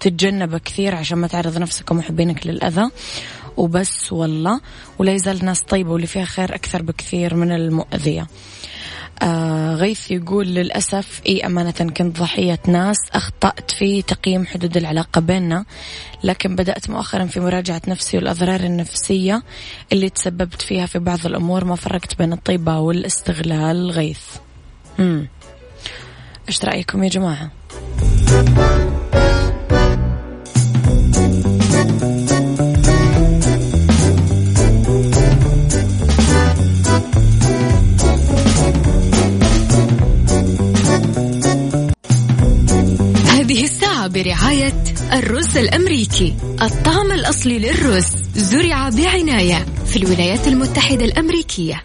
تتجنبه 0.00 0.58
كثير 0.58 0.94
عشان 0.94 1.18
ما 1.18 1.26
تعرض 1.26 1.58
نفسك 1.58 1.90
ومحبينك 1.90 2.46
للأذى. 2.46 2.90
وبس 3.56 4.12
والله 4.12 4.60
ولا 4.98 5.12
يزال 5.12 5.44
ناس 5.44 5.62
طيبة 5.62 5.90
واللي 5.90 6.06
فيها 6.06 6.24
خير 6.24 6.54
أكثر 6.54 6.82
بكثير 6.82 7.34
من 7.34 7.52
المؤذية. 7.52 8.26
آه 9.22 9.74
غيث 9.74 10.10
يقول 10.10 10.46
للأسف 10.46 11.20
إي 11.26 11.46
أمانة 11.46 11.70
كنت 11.70 12.18
ضحية 12.18 12.58
ناس 12.66 12.96
أخطأت 13.12 13.70
في 13.70 14.02
تقييم 14.02 14.46
حدود 14.46 14.76
العلاقة 14.76 15.20
بيننا 15.20 15.64
لكن 16.24 16.56
بدأت 16.56 16.90
مؤخرا 16.90 17.24
في 17.24 17.40
مراجعة 17.40 17.82
نفسي 17.88 18.16
والأضرار 18.16 18.60
النفسية 18.60 19.42
اللي 19.92 20.10
تسببت 20.10 20.62
فيها 20.62 20.86
في 20.86 20.98
بعض 20.98 21.26
الأمور. 21.26 21.64
ما 21.64 21.76
فرقت 21.76 22.18
بين 22.18 22.32
الطيبة 22.32 22.78
والاستغلال. 22.78 23.90
غيث. 23.90 24.22
إيش 26.48 26.64
رأيكم 26.64 27.04
يا 27.04 27.08
جماعة؟ 27.08 27.50
برعاية 44.10 44.84
الرز 45.12 45.56
الأمريكي. 45.56 46.34
الطعم 46.62 47.12
الأصلي 47.12 47.58
للرز 47.58 48.06
زرع 48.36 48.88
بعناية 48.88 49.66
في 49.86 49.96
الولايات 49.96 50.46
المتحدة 50.48 51.04
الأمريكية. 51.04 51.84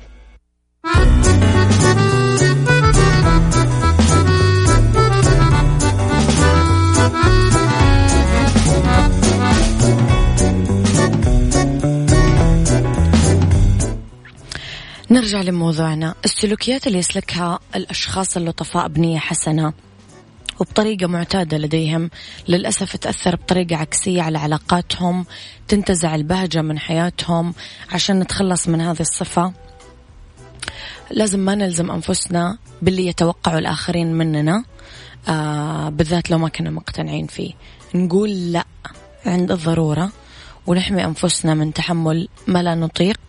نرجع 15.15 15.41
لموضوعنا. 15.41 16.15
السلوكيات 16.25 16.87
اللي 16.87 16.99
يسلكها 16.99 17.59
الأشخاص 17.75 18.37
اللطفاء 18.37 18.87
بنية 18.87 19.19
حسنة 19.19 19.73
وبطريقة 20.59 21.07
معتادة 21.07 21.57
لديهم 21.57 22.09
للأسف 22.47 22.95
تأثر 22.95 23.35
بطريقة 23.35 23.75
عكسية 23.75 24.21
على 24.21 24.37
علاقاتهم 24.37 25.25
تنتزع 25.67 26.15
البهجة 26.15 26.61
من 26.61 26.79
حياتهم 26.79 27.53
عشان 27.91 28.19
نتخلص 28.19 28.67
من 28.67 28.81
هذه 28.81 28.99
الصفة. 28.99 29.53
لازم 31.11 31.39
ما 31.39 31.55
نلزم 31.55 31.91
أنفسنا 31.91 32.57
باللي 32.81 33.07
يتوقعوا 33.07 33.59
الآخرين 33.59 34.13
مننا 34.13 34.63
آه 35.27 35.89
بالذات 35.89 36.31
لو 36.31 36.37
ما 36.37 36.49
كنا 36.49 36.69
مقتنعين 36.69 37.27
فيه. 37.27 37.53
نقول 37.95 38.51
لا 38.51 38.65
عند 39.25 39.51
الضرورة 39.51 40.11
ونحمي 40.67 41.05
أنفسنا 41.05 41.53
من 41.53 41.73
تحمل 41.73 42.27
ما 42.47 42.63
لا 42.63 42.75
نطيق. 42.75 43.19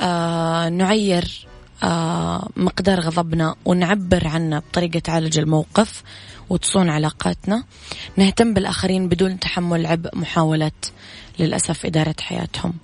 آه 0.00 0.68
نعير 0.68 1.46
آه 1.82 2.48
مقدار 2.56 3.00
غضبنا 3.00 3.56
ونعبر 3.64 4.28
عنه 4.28 4.58
بطريقة 4.58 4.98
تعالج 4.98 5.38
الموقف 5.38 6.02
وتصون 6.50 6.88
علاقاتنا. 6.88 7.64
نهتم 8.16 8.54
بالآخرين 8.54 9.08
بدون 9.08 9.38
تحمل 9.40 9.86
عبء 9.86 10.18
محاولة 10.18 10.72
للأسف 11.38 11.86
إدارة 11.86 12.14
حياتهم. 12.20 12.74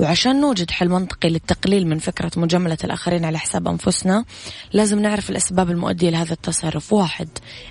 وعشان 0.00 0.40
نوجد 0.40 0.70
حل 0.70 0.88
منطقي 0.88 1.28
للتقليل 1.28 1.86
من 1.86 1.98
فكرة 1.98 2.30
مجاملة 2.36 2.78
الآخرين 2.84 3.24
على 3.24 3.38
حساب 3.38 3.68
أنفسنا 3.68 4.24
لازم 4.72 4.98
نعرف 4.98 5.30
الأسباب 5.30 5.70
المؤدية 5.70 6.10
لهذا 6.10 6.32
التصرف. 6.32 6.92
واحد 6.92 7.28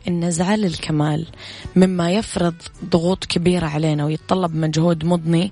النزعة 0.08 0.56
للكمال 0.56 1.28
مما 1.76 2.12
يفرض 2.12 2.56
ضغوط 2.86 3.26
كبيرة 3.26 3.68
علينا 3.68 4.06
ويتطلب 4.06 4.56
مجهود 4.56 5.06
مضني 5.06 5.52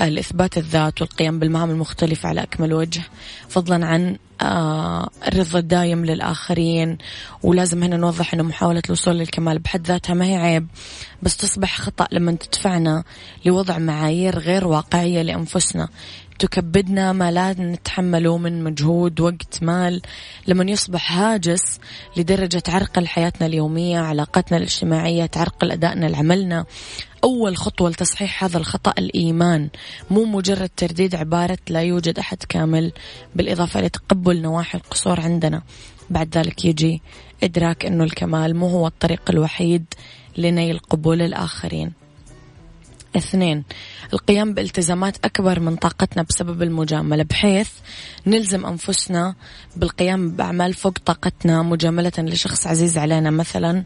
لإثبات 0.00 0.58
الذات 0.58 1.02
والقيام 1.02 1.38
بالمهام 1.38 1.70
المختلفة 1.70 2.28
على 2.28 2.42
أكمل 2.42 2.72
وجه 2.74 3.02
فضلا 3.48 3.86
عن 3.86 4.16
آه 4.42 5.10
الرضا 5.28 5.58
الدايم 5.58 6.04
للآخرين 6.04 6.98
ولازم 7.42 7.82
هنا 7.82 7.96
نوضح 7.96 8.34
أنه 8.34 8.42
محاولة 8.42 8.82
الوصول 8.86 9.14
للكمال 9.14 9.58
بحد 9.58 9.86
ذاتها 9.86 10.14
ما 10.14 10.24
هي 10.26 10.36
عيب. 10.36 10.66
بس 11.24 11.36
تصبح 11.36 11.80
خطأ 11.80 12.06
لما 12.12 12.32
تدفعنا 12.32 13.04
لوضع 13.44 13.78
معايير 13.78 14.38
غير 14.38 14.66
واقعية 14.66 15.22
لأنفسنا. 15.22 15.88
تكبدنا 16.38 17.12
ما 17.12 17.30
لا 17.30 17.52
نتحمله 17.52 18.38
من 18.38 18.64
مجهود 18.64 19.20
وقت 19.20 19.62
مال. 19.62 20.02
لما 20.46 20.70
يصبح 20.70 21.12
هاجس 21.12 21.80
لدرجة 22.16 22.58
تعرقل 22.58 23.06
حياتنا 23.06 23.46
اليومية 23.46 23.98
علاقاتنا 23.98 24.58
الاجتماعية 24.58 25.26
تعرقل 25.26 25.70
أدائنا 25.70 26.06
لعملنا. 26.06 26.64
أول 27.24 27.56
خطوة 27.56 27.90
لتصحيح 27.90 28.44
هذا 28.44 28.58
الخطأ 28.58 28.92
الإيمان. 28.98 29.68
مو 30.10 30.24
مجرد 30.24 30.70
ترديد 30.76 31.14
عبارة 31.14 31.58
لا 31.68 31.80
يوجد 31.80 32.18
أحد 32.18 32.42
كامل 32.48 32.92
بالإضافة 33.34 33.80
إلى 33.80 33.88
تقبل 33.88 34.42
نواحي 34.42 34.78
القصور 34.78 35.20
عندنا. 35.20 35.62
بعد 36.10 36.38
ذلك 36.38 36.64
يجي 36.64 37.02
إدراك 37.42 37.86
أنه 37.86 38.04
الكمال 38.04 38.56
مو 38.56 38.66
هو 38.66 38.86
الطريق 38.86 39.30
الوحيد. 39.30 39.84
لنيل 40.36 40.78
قبول 40.78 41.22
الآخرين. 41.22 41.92
اثنين 43.16 43.64
القيام 44.12 44.54
بالتزامات 44.54 45.24
أكبر 45.24 45.60
من 45.60 45.76
طاقتنا 45.76 46.22
بسبب 46.22 46.62
المجاملة. 46.62 47.22
بحيث 47.22 47.70
نلزم 48.26 48.66
أنفسنا 48.66 49.34
بالقيام 49.76 50.30
بأعمال 50.30 50.74
فوق 50.74 50.98
طاقتنا 51.06 51.62
مجاملة 51.62 52.12
لشخص 52.18 52.66
عزيز 52.66 52.98
علينا. 52.98 53.30
مثلا 53.30 53.84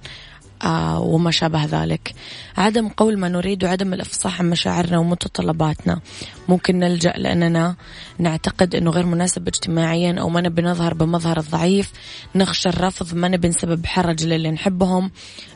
وما 0.99 1.31
شابه 1.31 1.65
ذلك. 1.65 2.15
عدم 2.57 2.89
قول 2.89 3.19
ما 3.19 3.29
نريد 3.29 3.65
وعدم 3.65 3.95
الإفصاح 3.95 4.41
عن 4.41 4.51
مشاعرنا 4.51 4.99
ومتطلباتنا. 4.99 6.01
ممكن 6.49 6.79
نلجأ 6.79 7.13
لأننا 7.17 7.77
نعتقد 8.19 8.75
أنه 8.75 8.91
غير 8.91 9.07
مناسب 9.07 9.49
اجتماعيا 9.49 10.21
أو 10.21 10.29
ما 10.29 10.41
نبي 10.41 10.63
نظهر 10.63 10.95
بمظهر 10.95 11.39
الضعيف. 11.39 11.93
نخشى 12.35 12.69
الرفض 12.69 13.15
ما 13.15 13.29
نبي 13.29 13.49
نسبب 13.49 13.87
حرج 13.87 14.27
للي 14.27 14.51
نحبهم. 14.51 15.11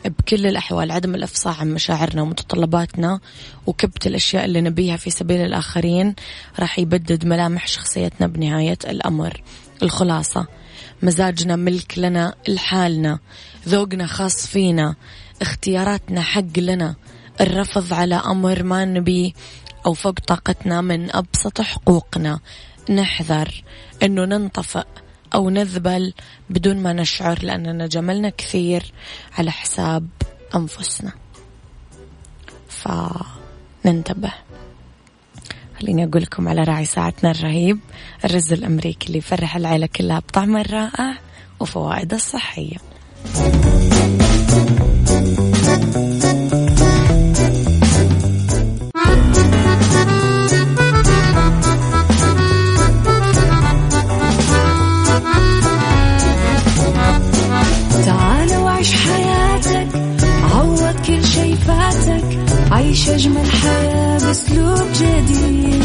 بكل 0.05 0.47
الأحوال 0.47 0.91
عدم 0.91 1.15
الإفصاح 1.15 1.61
عن 1.61 1.75
مشاعرنا 1.75 2.23
ومتطلباتنا 2.23 3.21
وكبت 3.67 4.07
الأشياء 4.07 4.45
اللي 4.45 4.61
نبيها 4.61 4.97
في 4.97 5.11
سبيل 5.11 5.41
الآخرين 5.41 6.15
راح 6.61 6.79
يبدد 6.79 7.27
ملامح 7.27 7.67
شخصيتنا 7.67 8.27
بنهاية 8.27 8.79
الأمر. 8.85 9.43
الخلاصة 9.83 10.47
مزاجنا 11.03 11.57
ملك 11.57 11.99
لنا 11.99 12.35
لحالنا. 12.49 13.19
ذوقنا 13.69 14.07
خاص 14.07 14.47
فينا 14.47 14.95
اختياراتنا 15.43 16.23
حق 16.23 16.59
لنا 16.59 16.95
الرفض 17.41 17.93
على 17.93 18.15
أمر 18.15 18.63
ما 18.63 18.85
نبي 18.85 19.35
أو 19.87 19.95
فوق 19.95 20.21
طاقتنا 20.21 20.81
من 20.81 21.17
أبسط 21.17 21.61
حقوقنا. 21.61 22.41
نحذر 22.91 23.65
أنه 24.03 24.25
ننطفئ 24.25 24.87
أو 25.35 25.51
نذبل 25.51 26.15
بدون 26.51 26.77
ما 26.77 26.93
نشعر 26.93 27.39
لأننا 27.43 27.87
جملنا 27.87 28.29
كثير 28.29 28.93
على 29.39 29.51
حساب 29.51 30.09
أنفسنا. 30.55 31.13
فننتبه. 32.69 34.33
خليني 35.81 36.05
أقول 36.05 36.23
لكم 36.23 36.49
على 36.49 36.63
راعي 36.63 36.85
ساعتنا 36.85 37.31
الرهيب 37.31 37.79
الرز 38.25 38.53
الأمريكي 38.53 39.07
اللي 39.07 39.19
يفرح 39.19 39.57
العيلة 39.57 39.87
كلها 39.87 40.19
بطعمه 40.19 40.61
الرائع 40.61 41.19
وفوائده 41.61 42.17
الصحية. 42.17 42.92
عيش 62.73 63.09
أجمل 63.09 63.51
حياة 63.51 64.19
بأسلوب 64.19 64.93
جديد. 64.95 65.83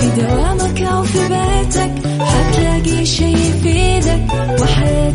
في 0.00 0.20
دوامك 0.20 0.82
أو 0.82 1.02
في 1.02 1.18
بيتك 1.18 1.92
حتلاقي 2.20 3.06
شي 3.06 3.32
يفيدك. 3.32 4.22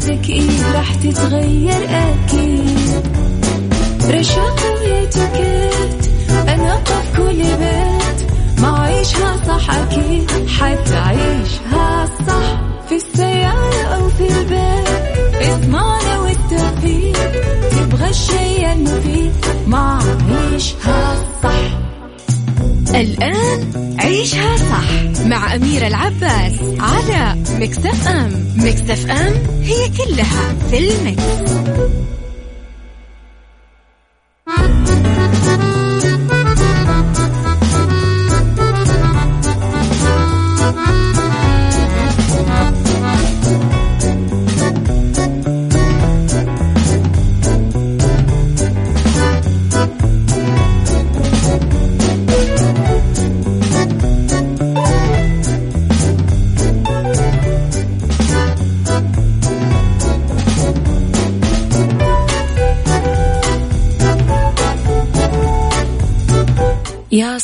وحياتك 0.04 0.30
إيه 0.30 0.74
راح 0.76 0.96
تتغير 0.96 1.88
أكيد؟ 1.89 3.04
رشاق 4.10 4.60
ويتوكيت 4.82 6.10
أنا 6.48 6.76
قف 6.76 7.18
كل 7.18 7.38
بيت. 7.44 8.32
ما 8.62 8.80
عيشها 8.80 9.38
صح 9.48 9.76
أكيد 9.76 10.32
حتعيشها 10.48 12.06
صح. 12.28 12.62
في 12.89 12.96
السيارة 12.96 13.84
أو 13.96 14.10
في 14.10 14.28
البيت 14.28 14.88
اسمعنا 15.42 16.20
والتوفيق. 16.20 17.32
تبغى 17.72 18.10
الشيء 18.10 18.72
المفيد 18.74 19.34
ما 19.68 20.00
عيشها 20.32 21.16
صح. 21.44 21.83
الآن 22.95 23.71
عيشها 23.99 24.58
صح 24.58 25.23
مع 25.25 25.56
أميرة 25.56 25.88
العباس 25.88 26.53
على 26.79 27.36
مكتف 27.60 28.08
أم 28.08 28.32
مكتف 28.56 29.12
أم 29.12 29.34
هي 29.62 29.89
كلها 29.89 30.56
في 30.71 30.77
المكس. 30.77 31.23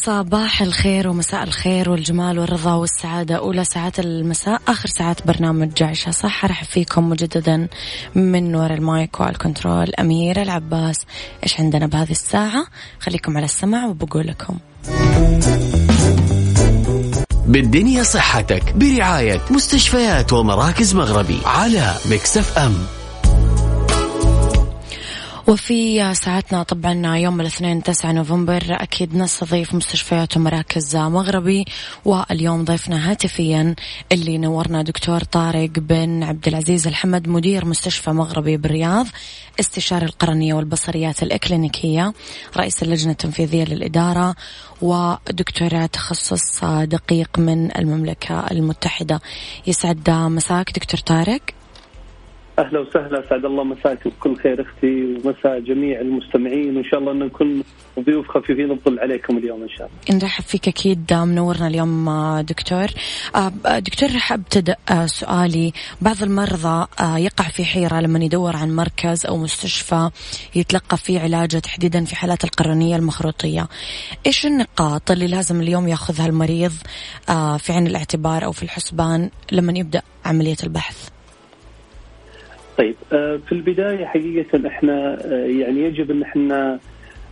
صباح 0.09 0.61
الخير 0.61 1.07
ومساء 1.07 1.43
الخير 1.43 1.89
والجمال 1.89 2.39
والرضا 2.39 2.73
والسعادة. 2.73 3.35
أولى 3.35 3.63
ساعات 3.63 3.99
المساء 3.99 4.61
آخر 4.67 4.89
ساعات 4.89 5.27
برنامج 5.27 5.83
عيشها 5.83 6.11
صح 6.11 6.45
أرحب 6.45 6.65
فيكم 6.65 7.09
مجددا 7.09 7.67
من 8.15 8.55
وراء 8.55 8.73
ال 8.73 8.85
mic 8.85 9.19
وال 9.19 9.35
control 9.35 9.91
أميرة 9.99 10.41
العباس 10.41 10.95
إيش 11.43 11.59
عندنا 11.59 11.87
بهذه 11.87 12.11
الساعة؟ 12.11 12.65
خليكم 12.99 13.37
على 13.37 13.45
السمع 13.45 13.85
وبقول 13.85 14.27
لكم. 14.27 14.57
بالدنيا 17.47 18.03
صحتك 18.03 18.73
برعاية 18.73 19.41
مستشفيات 19.51 20.33
ومراكز 20.33 20.95
مغربي 20.95 21.39
على 21.45 21.93
Mix 22.11 22.57
FM. 22.57 22.98
وفي 25.49 26.13
ساعتنا 26.13 26.63
طبعا 26.63 27.17
يوم 27.17 27.41
الاثنين 27.41 27.83
9 27.83 28.11
نوفمبر 28.11 28.63
أكيد 28.69 29.15
نستضيف 29.15 29.73
مستشفيات 29.73 30.37
ومراكز 30.37 30.95
مغربي 30.95 31.65
واليوم 32.05 32.63
ضيفنا 32.65 33.11
هاتفيا 33.11 33.75
اللي 34.11 34.37
نورنا 34.37 34.81
دكتور 34.81 35.23
طارق 35.23 35.69
بن 35.69 36.23
عبد 36.23 36.47
العزيز 36.47 36.87
الحمد 36.87 37.27
مدير 37.27 37.65
مستشفى 37.65 38.11
مغربي 38.11 38.57
بالرياض 38.57 39.07
استشاري 39.59 40.05
القرنية 40.05 40.53
والبصريات 40.53 41.23
الإكلينيكية 41.23 42.13
رئيس 42.57 42.83
اللجنة 42.83 43.11
التنفيذية 43.11 43.63
للإدارة 43.63 44.35
ودكتوراه 44.81 45.85
تخصص 45.85 46.63
دقيق 46.65 47.39
من 47.39 47.77
المملكة 47.77 48.45
المتحدة. 48.51 49.21
يسعد 49.67 50.09
مساك 50.09 50.71
دكتور 50.71 50.99
طارق. 50.99 51.41
أهلا 52.59 52.79
وسهلا 52.79 53.23
سعد 53.29 53.45
الله 53.45 53.63
مساك 53.63 54.07
بكل 54.07 54.35
خير 54.35 54.61
أختي 54.61 55.03
ومساء 55.03 55.59
جميع 55.59 56.01
المستمعين 56.01 56.77
وإن 56.77 56.83
شاء 56.83 56.99
الله 56.99 57.11
أن 57.11 57.19
نكون 57.19 57.63
ضيوف 57.99 58.27
خفيفين 58.27 58.71
الظل 58.71 58.99
عليكم 58.99 59.37
اليوم 59.37 59.61
إن 59.61 59.69
شاء 59.69 59.87
الله. 59.87 60.19
نرحب 60.19 60.43
فيك 60.43 60.67
أكيد 60.67 61.13
منورنا 61.13 61.67
اليوم 61.67 62.09
دكتور. 62.41 62.87
دكتور 63.65 64.09
راح 64.13 64.33
أبتدأ 64.33 64.75
سؤالي 65.05 65.73
بعض 66.01 66.23
المرضى 66.23 66.87
يقع 67.01 67.43
في 67.43 67.65
حيرة 67.65 67.99
لما 67.99 68.23
يدور 68.23 68.55
عن 68.55 68.75
مركز 68.75 69.25
أو 69.25 69.37
مستشفى 69.37 70.09
يتلقى 70.55 70.97
فيه 70.97 71.19
علاجه 71.19 71.59
تحديدا 71.59 72.05
في 72.05 72.15
حالات 72.15 72.43
القرنية 72.43 72.95
المخروطية. 72.95 73.67
إيش 74.25 74.45
النقاط 74.45 75.11
اللي 75.11 75.27
لازم 75.27 75.61
اليوم 75.61 75.87
يأخذها 75.87 76.25
المريض 76.27 76.73
في 77.59 77.73
عين 77.73 77.87
الاعتبار 77.87 78.45
أو 78.45 78.51
في 78.51 78.63
الحسبان 78.63 79.29
لما 79.51 79.73
يبدأ 79.77 80.01
عملية 80.25 80.57
البحث؟ 80.63 81.09
طيب 82.79 82.95
آه، 83.13 83.39
في 83.47 83.51
البداية 83.51 84.05
حقيقة 84.05 84.67
إحنا 84.67 85.17
آه، 85.25 85.45
يعني 85.45 85.83
يجب 85.83 86.11
إن 86.11 86.21
إحنا 86.21 86.79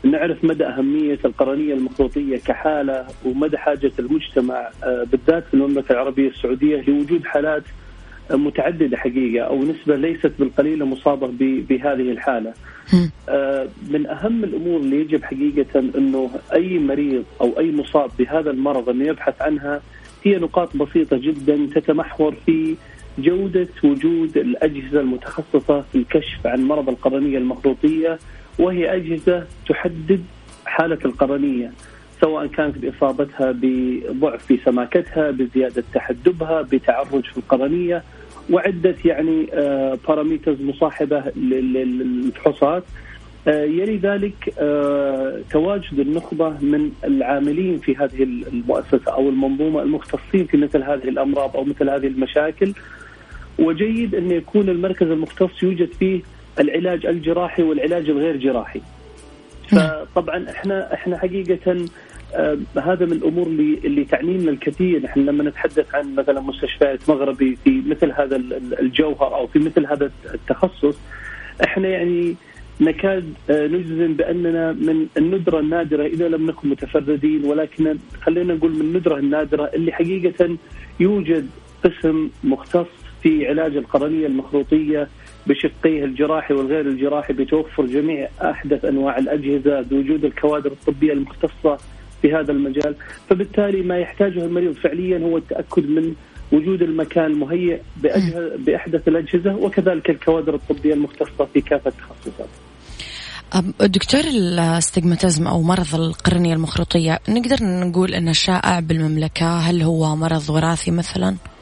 نعرف 0.04 0.44
مدى 0.44 0.66
أهمية 0.66 1.20
القرنية 1.26 1.74
المخروطيه 1.74 2.38
كحالة 2.38 3.06
ومدى 3.26 3.58
حاجة 3.58 3.92
المجتمع 4.00 4.70
آه، 4.84 5.04
بالذات 5.12 5.44
في 5.48 5.54
المملكة 5.54 5.92
العربية 5.92 6.30
السعودية 6.30 6.82
لوجود 6.88 7.26
حالات 7.26 7.64
متعددة 8.32 8.98
حقيقة 8.98 9.46
أو 9.46 9.64
نسبة 9.64 9.96
ليست 9.96 10.32
بالقليله 10.40 10.86
مصابة 10.86 11.28
بهذه 11.40 12.12
الحالة. 12.12 12.54
من 13.90 14.08
أهم 14.08 14.44
الأمور 14.44 14.80
اللي 14.80 15.02
يجب 15.02 15.24
حقيقة 15.24 15.80
إنه 15.80 16.30
أي 16.54 16.80
مريض 16.80 17.24
أو 17.42 17.60
أي 17.60 17.72
مصاب 17.72 18.12
بهذا 18.20 18.52
المرض 18.52 18.90
انه 18.90 19.06
يبحث 19.08 19.42
عنها 19.42 19.82
هي 20.24 20.38
نقاط 20.38 20.78
بسيطة 20.78 21.18
جدا 21.18 21.70
تتمحور 21.76 22.36
في 22.46 22.76
جودة 23.18 23.68
وجود 23.84 24.38
الأجهزة 24.38 25.00
المتخصصة 25.00 25.82
في 25.82 25.96
الكشف 25.96 26.48
عن 26.48 26.62
مرض 26.62 26.90
القرنية 26.90 27.38
المخروطية 27.38 28.20
وهي 28.60 28.96
أجهزة 28.96 29.46
تحدد 29.70 30.24
حالة 30.66 31.00
القرنية 31.06 31.72
سواء 32.22 32.48
كانت 32.48 32.78
بإصابتها 32.78 33.52
بضعف 33.52 34.46
في 34.46 34.60
سماكتها 34.66 35.32
بزيادة 35.32 35.84
تحدبها 35.94 36.62
بتعرج 36.62 37.26
في 37.26 37.38
القرنية 37.38 38.04
وعدة 38.50 38.96
يعني 39.06 39.46
باراميترز 40.08 40.62
مصاحبة 40.62 41.24
للفحوصات 41.36 42.84
آه، 43.48 43.64
يلي 43.64 43.98
ذلك 43.98 44.54
آه، 44.60 45.42
تواجد 45.52 46.00
النخبة 46.00 46.50
من 46.50 46.92
العاملين 47.04 47.80
في 47.80 47.96
هذه 47.96 48.24
المؤسسة 48.24 49.12
أو 49.12 49.30
المنظومة 49.30 49.82
المختصين 49.82 50.46
في 50.46 50.58
مثل 50.58 50.84
هذه 50.84 51.10
الأمراض 51.10 51.58
أو 51.58 51.64
مثل 51.64 51.90
هذه 51.90 52.08
المشاكل. 52.08 52.74
وجيد 53.60 54.16
أن 54.16 54.32
يكون 54.32 54.70
المركز 54.70 55.08
المختص 55.08 55.64
يوجد 55.64 55.90
فيه 56.00 56.22
العلاج 56.60 57.06
الجراحي 57.06 57.64
والعلاج 57.64 58.10
الغير 58.10 58.38
جراحي. 58.38 58.82
فطبعا 59.70 60.50
إحنا 60.50 60.94
إحنا 60.94 61.18
حقيقة 61.18 61.86
آه 62.36 62.58
هذا 62.78 63.06
من 63.06 63.12
الأمور 63.12 63.48
اللي 63.48 63.80
اللي 63.86 64.04
تعنينا 64.06 64.52
الكثير 64.52 65.06
إحنا 65.06 65.22
لما 65.32 65.44
نتحدث 65.44 65.96
عن 65.96 66.16
مثلا 66.16 66.40
مستشفيات 66.42 67.10
مغربي 67.10 67.58
في 67.64 67.82
مثل 67.88 68.12
هذا 68.12 68.36
الجوهر 68.80 69.36
أو 69.36 69.48
في 69.48 69.60
مثل 69.60 69.86
هذا 69.86 70.12
التخصص 70.34 70.98
إحنا 71.64 71.88
يعني 71.88 72.36
نكاد 72.82 73.34
آه 73.50 73.68
نجزم 73.68 74.14
بأننا 74.14 74.72
من 74.72 75.08
الندرة 75.18 75.60
النادرة 75.60 76.06
إذا 76.06 76.28
لم 76.28 76.46
نكن 76.48 76.70
متفردين 76.70 77.46
ولكن 77.46 77.98
خلينا 78.22 78.54
نقول 78.54 78.72
من 78.72 78.82
الندرة 78.82 79.18
النادرة 79.18 79.64
اللي 79.74 79.92
حقيقة 79.92 80.58
يوجد 81.00 81.50
قسم 81.84 82.30
مختص 82.44 82.88
في 83.28 83.48
علاج 83.48 83.78
القرنية 83.78 84.28
المخروطية 84.28 85.08
بشقيه 85.48 86.06
الجراحي 86.06 86.54
والغير 86.54 86.88
الجراحي 86.88 87.34
بتوفر 87.34 87.86
جميع 87.86 88.30
أحدث 88.42 88.86
أنواع 88.86 89.18
الأجهزة 89.18 89.82
بوجود 89.82 90.26
الكوادر 90.26 90.72
الطبية 90.72 91.14
المختصة 91.14 91.78
في 92.22 92.34
هذا 92.34 92.52
المجال. 92.52 92.96
فبالتالي 93.30 93.82
ما 93.82 93.98
يحتاجه 93.98 94.46
المريض 94.46 94.74
فعليا 94.74 95.20
هو 95.20 95.38
التأكد 95.38 95.90
من 95.90 96.14
وجود 96.52 96.82
المكان 96.82 97.32
مهيئ 97.32 97.80
بأحدث 98.58 99.08
الأجهزة 99.08 99.56
وكذلك 99.56 100.10
الكوادر 100.10 100.56
الطبية 100.56 100.94
المختصة 100.94 101.46
في 101.54 101.62
كافة 101.62 101.92
التخصصات 101.92 102.50
دكتور 103.82 104.22
الاستجماتيزم 104.22 105.48
أو 105.48 105.62
مرض 105.62 105.96
القرنية 105.96 106.54
المخروطية 106.54 107.20
نقدر 107.30 107.58
نقول 107.62 108.14
أنه 108.14 108.32
شائع 108.32 108.80
بالمملكة؟ 108.80 109.60
هل 109.60 109.82
هو 109.82 110.16
مرض 110.16 110.50
وراثي 110.50 110.92
مثلا؟ 110.92 111.30
آه 111.30 111.57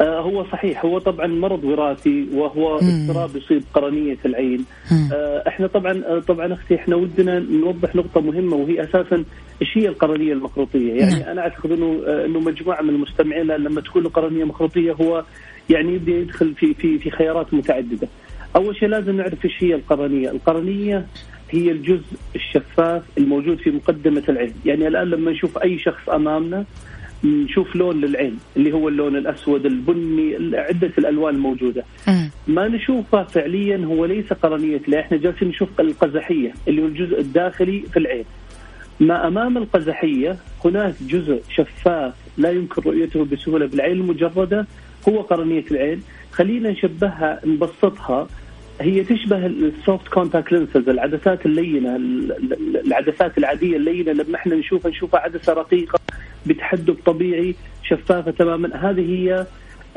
هو 0.00 0.44
صحيح 0.44 0.84
هو 0.84 0.98
طبعا 0.98 1.26
مرض 1.26 1.64
وراثي 1.64 2.26
وهو 2.34 2.76
اضطراب 2.78 3.36
يصيب 3.36 3.62
قرنية 3.74 4.16
العين. 4.24 4.64
آه 5.12 5.44
إحنا 5.48 5.66
طبعا 5.66 6.02
آه 6.06 6.18
طبعا 6.18 6.52
أختي 6.52 6.74
إحنا 6.74 6.96
ودنا 6.96 7.38
نوضح 7.38 7.96
نقطة 7.96 8.20
مهمة 8.20 8.56
وهي 8.56 8.82
أساسا 8.82 9.24
إيش 9.62 9.78
هي 9.78 9.88
القرنية 9.88 10.32
المخروطية. 10.32 10.92
يعني 10.94 11.14
نعم. 11.20 11.28
أنا 11.28 11.40
أعتقد 11.40 11.72
إنه 11.72 12.02
آه 12.06 12.24
إنه 12.26 12.40
مجموعة 12.40 12.82
من 12.82 12.88
المستمعين 12.90 13.46
لما 13.46 13.80
تكون 13.80 14.06
قرنية 14.06 14.44
مخروطية 14.44 14.92
هو 14.92 15.24
يعني 15.70 15.94
يبدأ 15.94 16.12
يدخل 16.12 16.54
في 16.54 16.74
في 16.74 16.98
في 16.98 17.10
خيارات 17.10 17.54
متعددة. 17.54 18.08
أول 18.56 18.76
شيء 18.76 18.88
لازم 18.88 19.16
نعرف 19.16 19.44
إيش 19.44 19.64
هي 19.64 19.74
القرنية. 19.74 20.30
القرنية 20.30 21.06
هي 21.50 21.70
الجزء 21.70 22.16
الشفاف 22.36 23.02
الموجود 23.18 23.58
في 23.58 23.70
مقدمة 23.70 24.22
العين 24.28 24.54
يعني 24.64 24.88
الآن 24.88 25.10
لما 25.10 25.30
نشوف 25.30 25.58
أي 25.58 25.78
شخص 25.78 26.08
أمامنا 26.08 26.64
نشوف 27.24 27.76
لون 27.76 28.00
للعين 28.00 28.38
اللي 28.56 28.72
هو 28.72 28.88
اللون 28.88 29.16
الأسود 29.16 29.66
البني 29.66 30.56
عدة 30.56 30.92
الألوان 30.98 31.34
الموجودة. 31.34 31.84
ما 32.46 32.68
نشوفه 32.68 33.22
فعليا 33.22 33.76
هو 33.84 34.04
ليس 34.04 34.32
قرنية 34.32 34.80
لا 34.88 35.00
إحنا 35.00 35.16
جالسين 35.16 35.48
نشوف 35.48 35.80
القزحية 35.80 36.54
اللي 36.68 36.82
هو 36.82 36.86
الجزء 36.86 37.20
الداخلي 37.20 37.80
في 37.92 37.98
العين. 37.98 38.24
ما 39.00 39.26
أمام 39.26 39.56
القزحية 39.56 40.36
هناك 40.64 40.94
جزء 41.00 41.42
شفاف 41.50 42.14
لا 42.38 42.50
يمكن 42.50 42.82
رؤيته 42.82 43.24
بسهولة 43.24 43.66
بالعين 43.66 43.92
المجردة 43.92 44.66
هو 45.08 45.20
قرنية 45.20 45.64
العين. 45.70 46.02
خلينا 46.32 46.70
نشبهها 46.70 47.40
نبسطها. 47.46 48.28
هي 48.80 49.04
تشبه 49.04 49.46
ال 49.46 49.58
soft 49.58 50.08
contact 50.08 50.52
lenses 50.52 50.88
العدسات 50.88 51.46
اللينة 51.46 51.96
ال- 51.96 52.32
ال- 52.52 52.86
العدسات 52.86 53.38
العادية 53.38 53.76
اللينة 53.76 54.12
لما 54.12 54.36
إحنا 54.36 54.54
نشوفها 54.56 54.90
نشوفها 54.90 55.20
عدسة 55.20 55.52
رقيقة 55.52 55.98
بتحدب 56.46 56.96
طبيعي 57.06 57.54
شفافة 57.82 58.30
تماما 58.30 58.90
هذه 58.90 59.00
هي 59.14 59.46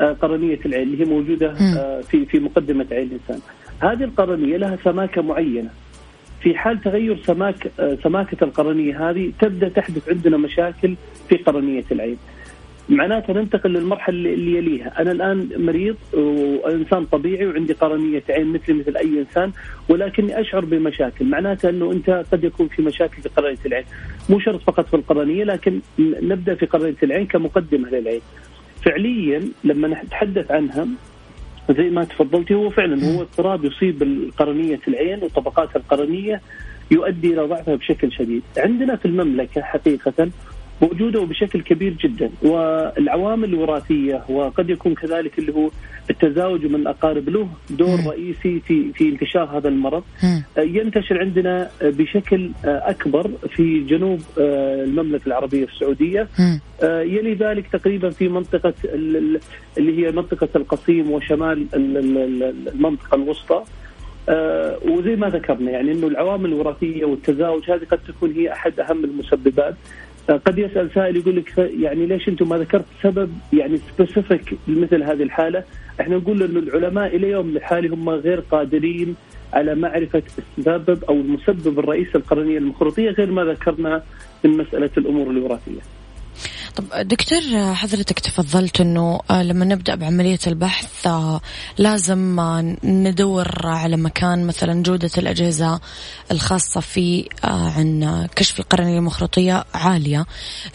آه، 0.00 0.12
قرنية 0.12 0.58
العين 0.66 0.82
اللي 0.82 1.00
هي 1.00 1.04
موجودة. 1.04 1.50
آه، 1.76 2.00
في 2.00 2.26
في 2.26 2.38
مقدمة 2.40 2.86
عين 2.92 3.06
الإنسان. 3.06 3.40
هذه 3.80 4.04
القرنية 4.04 4.56
لها 4.56 4.78
سماكة 4.84 5.22
معينة. 5.22 5.70
في 6.42 6.54
حال 6.54 6.80
تغير 6.80 7.22
سماك 7.26 7.70
آه، 7.80 7.98
سماكة 8.04 8.44
القرنية 8.44 9.10
هذه 9.10 9.32
تبدأ 9.40 9.68
تحدث 9.68 10.08
عندنا 10.08 10.36
مشاكل 10.36 10.94
في 11.28 11.36
قرنية 11.36 11.84
العين. 11.92 12.16
معناته 12.88 13.32
ننتقل 13.32 13.70
للمرحلة 13.72 14.14
اللي- 14.34 14.56
يليها، 14.58 15.00
أنا 15.02 15.12
الآن 15.12 15.48
مريض 15.56 15.96
وإنسان 16.12 17.04
طبيعي 17.04 17.46
وعندي 17.46 17.72
قرنية 17.72 18.22
عين 18.30 18.46
مثلي 18.46 18.74
مثل 18.74 18.96
أي 18.96 19.18
إنسان 19.20 19.52
ولكني 19.88 20.40
أشعر 20.40 20.64
بمشاكل، 20.64 21.24
معناته 21.24 21.68
أنه 21.68 21.92
أنت 21.92 22.24
قد 22.32 22.44
يكون 22.44 22.68
في 22.68 22.82
مشاكل 22.82 23.22
في 23.22 23.28
قرنية 23.28 23.58
العين، 23.66 23.84
مو 24.30 24.38
شرط 24.38 24.60
فقط 24.60 24.86
في 24.86 24.94
القرنية 24.94 25.44
لكن 25.44 25.80
نبدأ 25.98 26.54
في 26.54 26.66
قرنية 26.66 26.96
العين 27.02 27.26
كمقدمة 27.26 27.88
للعين. 27.90 28.20
فعليا 28.84 29.42
لما 29.64 29.88
نتحدث 29.88 30.50
عنها 30.50 30.86
زي 31.70 31.90
ما 31.90 32.04
تفضلتي 32.04 32.54
هو 32.54 32.70
فعلا 32.70 33.04
هو 33.04 33.22
اضطراب 33.22 33.64
يصيب 33.64 34.30
قرنيه 34.38 34.80
العين 34.88 35.18
وطبقات 35.22 35.76
القرنية 35.76 36.40
يؤدي 36.90 37.34
إلى 37.34 37.42
ضعفها 37.42 37.74
بشكل 37.74 38.12
شديد. 38.12 38.42
عندنا 38.58 38.96
في 38.96 39.06
المملكة 39.06 39.62
حقيقة 39.62 40.28
موجودة 40.82 41.20
وبشكل 41.20 41.62
كبير 41.62 41.92
جدا 41.92 42.30
والعوامل 42.42 43.48
الوراثية 43.48 44.22
وقد 44.28 44.70
يكون 44.70 44.94
كذلك 44.94 45.38
اللي 45.38 45.52
هو 45.54 45.70
التزاوج 46.10 46.66
من 46.66 46.74
الأقارب 46.74 47.28
له 47.28 47.48
دور 47.70 48.00
مم. 48.00 48.08
رئيسي 48.08 48.60
في 48.60 48.92
في 48.92 49.08
انتشار 49.08 49.58
هذا 49.58 49.68
المرض 49.68 50.02
مم. 50.22 50.42
ينتشر 50.58 51.20
عندنا 51.20 51.70
بشكل 51.82 52.50
أكبر 52.64 53.30
في 53.56 53.80
جنوب 53.84 54.20
المملكة 54.38 55.26
العربية 55.26 55.64
السعودية 55.64 56.28
مم. 56.38 56.60
يلي 56.84 57.34
ذلك 57.34 57.66
تقريبا 57.72 58.10
في 58.10 58.28
منطقة 58.28 58.74
ال- 58.84 59.16
ال- 59.16 59.40
اللي 59.78 60.06
هي 60.06 60.12
منطقة 60.12 60.48
القصيم 60.56 61.10
وشمال 61.10 61.66
ال- 61.74 61.96
ال- 61.96 62.18
ال- 62.18 62.68
المنطقة 62.68 63.14
الوسطى 63.14 63.62
آه، 64.28 64.78
وزي 64.88 65.16
ما 65.16 65.28
ذكرنا 65.28 65.70
يعني 65.70 65.92
إنه 65.92 66.06
العوامل 66.06 66.46
الوراثية 66.52 67.04
والتزاوج 67.04 67.70
هذه 67.70 67.84
قد 67.90 67.98
تكون 68.08 68.32
هي 68.32 68.52
أحد 68.52 68.80
أهم 68.80 69.04
المسببات 69.04 69.74
آه، 69.74 70.11
قد 70.30 70.58
يسأل 70.58 70.90
سائل 70.94 71.16
يقول 71.16 71.36
لك 71.36 71.58
يعني 71.58 72.06
ليش 72.06 72.28
أنتم 72.28 72.48
ما 72.48 72.58
ذكرت 72.58 72.84
سبب 73.02 73.32
يعني 73.52 73.76
سبيسيفيك 73.76 74.58
لمثل 74.68 75.02
هذه 75.02 75.22
الحالة؟ 75.22 75.64
إحنا 76.00 76.16
نقول 76.16 76.42
انه 76.42 76.58
العلماء 76.58 77.16
إلى 77.16 77.28
يوم 77.30 77.56
الحالي 77.56 77.88
هم 77.88 78.08
غير 78.08 78.40
قادرين 78.40 79.14
على 79.52 79.74
معرفة 79.74 80.22
السبب 80.58 81.04
أو 81.04 81.14
المسبب 81.14 81.78
الرئيسي 81.78 82.14
القرنية 82.14 82.58
المخروطيه 82.58 83.10
غير 83.10 83.30
ما 83.32 83.44
ذكرنا 83.44 84.02
من 84.44 84.50
مسألة 84.50 84.90
الأمور 84.96 85.30
الوراثية. 85.30 85.80
طب 86.76 87.08
دكتور 87.08 87.40
حضرتك 87.74 88.18
تفضلت 88.20 88.80
إنه 88.80 89.20
آه، 89.30 89.42
لما 89.42 89.64
نبدأ 89.64 89.94
بعملية 89.94 90.38
البحث 90.46 91.06
آه، 91.06 91.40
لازم 91.78 92.40
آه، 92.40 92.76
ندور 92.84 93.66
على 93.66 93.96
مكان 93.96 94.46
مثلا 94.46 94.82
جودة 94.82 95.10
الأجهزة 95.18 95.80
الخاصة 96.30 96.80
في 96.80 97.28
عن 97.44 98.26
كشف 98.36 98.60
القرنية 98.60 98.98
المخروطيه 98.98 99.64
عالية. 99.74 100.26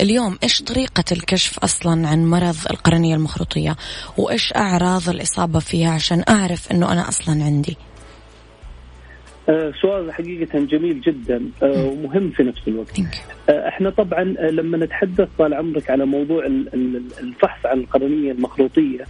اليوم 0.01 0.37
إيش 0.43 0.61
طريقة 0.61 1.03
الكشف 1.11 1.59
أصلا 1.59 2.07
عن 2.07 2.25
مرض 2.25 2.57
القرنية 2.69 3.15
المخروطيه؟ 3.15 3.75
وإيش 4.17 4.53
أعراض 4.55 5.09
الإصابة 5.09 5.59
فيها 5.59 5.91
عشان 5.91 6.23
أعرف 6.29 6.71
إنه 6.71 6.91
أنا 6.91 7.09
أصلا 7.09 7.43
عندي؟ 7.43 7.77
آه، 9.49 9.71
سؤال 9.81 10.13
حقيقة 10.13 10.59
جميل 10.59 11.01
جدا 11.01 11.41
آه، 11.63 11.85
ومهم 11.85 12.29
في 12.29 12.43
نفس 12.43 12.67
الوقت. 12.67 12.99
آه، 13.49 13.67
إحنا 13.67 13.89
طبعا 13.89 14.23
لما 14.23 14.77
نتحدث 14.77 15.27
طال 15.37 15.53
عمرك 15.53 15.89
على 15.89 16.05
موضوع 16.05 16.45
ال- 16.45 16.73
ال- 16.73 17.01
الفحص 17.19 17.65
عن 17.65 17.79
القرنية 17.79 18.31
المخروطية 18.31 19.03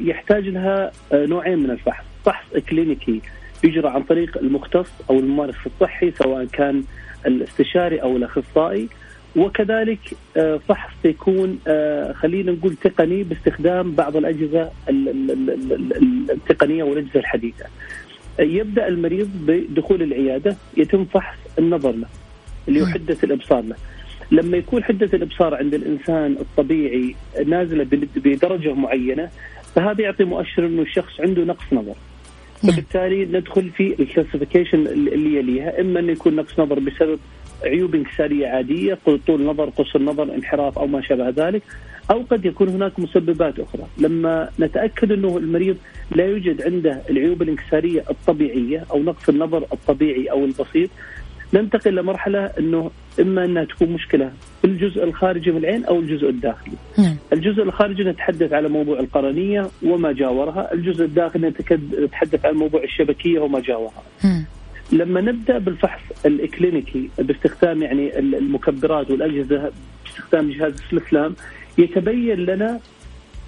يحتاج 0.00 0.48
لها 0.48 0.90
نوعين 1.12 1.58
من 1.58 1.70
الفحص. 1.70 2.04
فحص 2.24 2.44
كلينيكي 2.70 3.20
يجرى 3.64 3.88
عن 3.88 4.02
طريق 4.02 4.38
المختص 4.38 4.88
أو 5.10 5.18
الممارس 5.18 5.54
الصحي 5.66 6.10
سواء 6.10 6.44
كان 6.44 6.82
الاستشاري 7.26 8.02
أو 8.02 8.16
الأخصائي. 8.16 8.88
وكذلك 9.36 9.98
فحص 10.68 10.92
يكون 11.04 11.58
خلينا 12.14 12.52
نقول 12.52 12.74
تقني 12.74 13.22
باستخدام 13.22 13.92
بعض 13.92 14.16
الأجهزة 14.16 14.70
ال- 14.88 15.08
ال- 15.08 15.30
ال- 15.50 16.30
يبدأ 18.40 18.88
المريض 18.88 19.30
بدخول 19.46 20.02
العيادة 20.02 20.56
يتم 20.76 21.04
فحص 21.04 21.38
النظر 21.58 21.92
له 21.92 22.06
اللي 22.68 22.80
هو. 22.82 22.86
حدة 22.86 23.16
الإبصار 23.24 23.60
له 23.62 23.76
لما 24.30 24.56
يكون 24.56 24.84
حدة 24.84 25.10
الإبصار 25.14 25.54
عند 25.54 25.74
الإنسان 25.74 26.36
الطبيعي 26.40 27.14
نازلة 27.46 27.84
بد- 27.84 28.08
بدرجة 28.24 28.74
معينة 28.74 29.28
فهذا 29.74 30.02
يعطي 30.02 30.24
مؤشر 30.24 30.66
إنه 30.66 30.82
الشخص 30.82 31.20
عنده 31.20 31.44
نقص 31.44 31.64
نظر. 31.72 31.94
فبالتالي 32.62 33.24
ندخل 33.24 33.70
في 33.70 33.94
الكلاسيفيكيشن 34.02 34.86
اللي 34.86 35.38
يليها 35.38 35.80
إما 35.80 36.00
إنه 36.00 36.12
يكون 36.12 36.36
نقص 36.36 36.58
نظر 36.60 36.78
بسبب 36.78 37.18
عيوب 37.64 37.94
انكسارية 37.94 38.46
عادية 38.46 38.98
طول 39.26 39.44
نظر 39.44 39.68
قصر 39.68 40.02
نظر 40.02 40.34
انحراف 40.34 40.78
أو 40.78 40.86
ما 40.86 41.02
شابه 41.02 41.28
ذلك 41.28 41.62
أو 42.10 42.22
قد 42.30 42.44
يكون 42.44 42.68
هناك 42.68 42.98
مسببات 42.98 43.58
أخرى. 43.58 43.86
لما 43.98 44.48
نتأكد 44.60 45.12
أنه 45.12 45.36
المريض 45.36 45.76
لا 46.10 46.24
يوجد 46.24 46.62
عنده 46.62 47.02
العيوب 47.10 47.42
الانكسارية 47.42 48.04
الطبيعية 48.10 48.84
أو 48.90 49.02
نقص 49.02 49.28
النظر 49.28 49.66
الطبيعي 49.72 50.26
أو 50.30 50.44
البسيط 50.44 50.90
ننتقل 51.54 51.94
لمرحلة 51.94 52.44
أنه 52.58 52.90
إما 53.20 53.44
أنها 53.44 53.64
تكون 53.64 53.88
مشكلة 53.90 54.32
في 54.60 54.66
الجزء 54.66 55.04
الخارجي 55.04 55.50
من 55.50 55.58
العين 55.58 55.84
أو 55.84 56.00
الجزء 56.00 56.28
الداخلي. 56.28 56.76
نعم. 56.98 57.16
الجزء 57.32 57.62
الخارجي 57.62 58.04
نتحدث 58.04 58.52
على 58.52 58.68
موضوع 58.68 59.00
القرنية 59.00 59.68
وما 59.82 60.12
جاورها، 60.12 60.74
الجزء 60.74 61.04
الداخلي 61.04 61.52
نتحدث 62.04 62.44
عن 62.46 62.54
موضوع 62.54 62.82
الشبكية 62.82 63.40
وما 63.40 63.60
جاورها. 63.60 64.02
لما 64.92 65.20
نبدأ 65.20 65.58
بالفحص 65.58 66.02
الكلينيكي 66.26 67.10
باستخدام 67.18 67.82
يعني 67.82 68.18
المكبرات 68.18 69.10
والأجهزة 69.10 69.72
باستخدام 70.04 70.50
جهاز 70.50 70.72
السلفلام 70.72 71.34
يتبين 71.78 72.38
لنا 72.38 72.80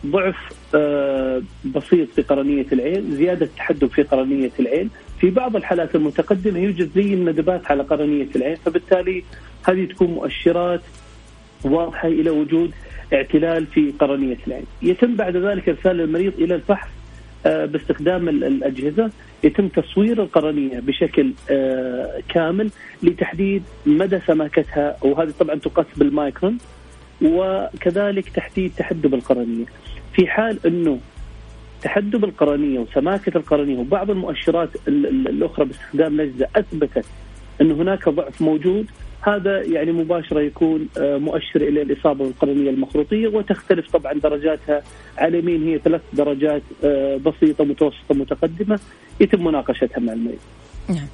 ضعف 0.07 0.37
آه، 0.75 1.43
بسيط 1.65 2.09
في 2.11 2.23
قرنية 2.23 2.67
العين، 2.73 3.17
زيادة 3.17 3.49
تحدب 3.57 3.87
في 3.87 4.03
قرنية 4.03 4.51
العين، 4.61 4.91
في 5.21 5.31
بعض 5.31 5.57
الحالات 5.57 5.95
المتقدمة 5.95 6.59
يوجد 6.59 6.91
زي 6.95 7.15
الندبات 7.15 7.71
على 7.71 7.83
قرنية 7.83 8.29
العين، 8.37 8.57
فبالتالي 8.57 9.23
هذه 9.69 9.85
تكون 9.85 10.09
مؤشرات 10.09 10.81
واضحة 11.65 12.09
إلى 12.09 12.31
وجود 12.31 12.71
اعتلال 13.13 13.67
في 13.67 13.93
قرنية 13.99 14.39
العين. 14.47 14.65
يتم 14.83 15.17
بعد 15.17 15.37
ذلك 15.37 15.69
إرسال 15.69 16.01
المريض 16.01 16.33
إلى 16.39 16.55
الفحص 16.55 16.89
باستخدام 17.45 18.29
ال- 18.29 18.45
الأجهزة 18.45 19.11
يتم 19.45 19.69
تصوير 19.69 20.23
القرنية 20.23 20.81
بشكل 20.81 21.33
آه، 21.51 22.21
كامل 22.29 22.71
لتحديد 23.03 23.63
مدى 23.87 24.21
سماكتها 24.27 24.97
وهذه 25.03 25.33
طبعا 25.41 25.55
تقاس 25.55 25.87
بالمايكرون 25.97 26.59
وكذلك 27.23 28.29
تحديد 28.29 28.73
تحدب 28.77 29.15
القرنية. 29.15 29.65
في 30.15 30.27
حال 30.27 30.59
إنه 30.67 30.99
تحدب 31.83 32.25
القرنية 32.25 32.79
وسماكة 32.79 33.37
القرنية 33.39 33.79
وبعض 33.79 34.11
المؤشرات 34.11 34.69
ال- 34.89 35.07
ال- 35.07 35.29
الأخرى 35.29 35.65
باستخدام 35.65 36.15
الاجهزه 36.21 36.47
أثبتت 36.57 37.05
إن 37.61 37.71
هناك 37.71 38.09
ضعف 38.09 38.43
موجود 38.43 38.87
هذا 39.23 39.63
يعني 39.63 39.93
مباشرة 39.93 40.41
يكون 40.41 40.89
آه، 40.99 41.17
مؤشر 41.17 41.61
إلى 41.61 41.83
الإصابة 41.83 42.25
بالقرنيه 42.25 42.71
المخروطية 42.71 43.29
وتختلف 43.29 43.91
طبعا 43.91 44.13
درجاتها. 44.13 44.83
على 45.19 45.39
يمين 45.39 45.63
هي 45.69 45.79
ثلاث 45.79 46.01
درجات 46.13 46.63
آه، 46.85 47.17
بسيطة 47.17 47.65
متوسطة 47.65 48.15
متقدمة. 48.15 48.81
يتم 49.21 49.45
مناقشتها 49.45 50.01
مع 50.01 50.13
المريض. 50.13 50.39
نعم. 50.89 51.07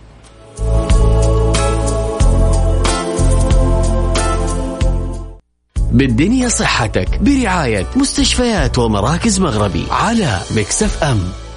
بالدنيا 5.92 6.49
صحتك 6.49 7.09
برعاية 7.21 7.87
مستشفيات 7.97 8.79
ومراكز 8.79 9.40
مغربي 9.40 9.85
على 9.90 10.40
مكسف 10.57 11.03
أم. 11.03 11.47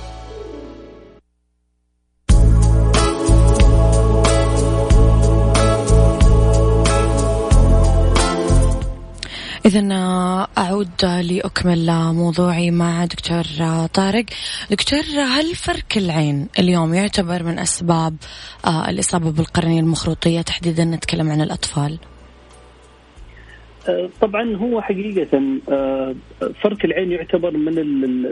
إذا 9.65 9.88
أعود 10.58 11.06
لأكمل 11.06 11.91
موضوعي 12.13 12.71
مع 12.71 13.06
دكتور 13.06 13.43
طارق. 13.93 14.26
دكتور 14.71 15.00
هل 15.38 15.56
فرك 15.56 15.97
العين 15.97 16.47
اليوم 16.60 16.93
يعتبر 16.93 17.43
من 17.43 17.60
أسباب 17.60 18.15
آه، 18.65 18.89
الإصابة 18.89 19.32
بالقرنية 19.32 19.80
المخروطية 19.80 20.41
تحديدا 20.41 20.86
نتكلم 20.86 21.32
عن 21.32 21.41
الأطفال؟ 21.41 22.00
آه، 23.89 24.10
طبعا 24.21 24.56
هو 24.56 24.82
حقيقة 24.82 25.41
آه، 25.69 26.15
فرك 26.63 26.86
العين 26.86 27.12
يعتبر 27.12 27.58
من 27.58 27.78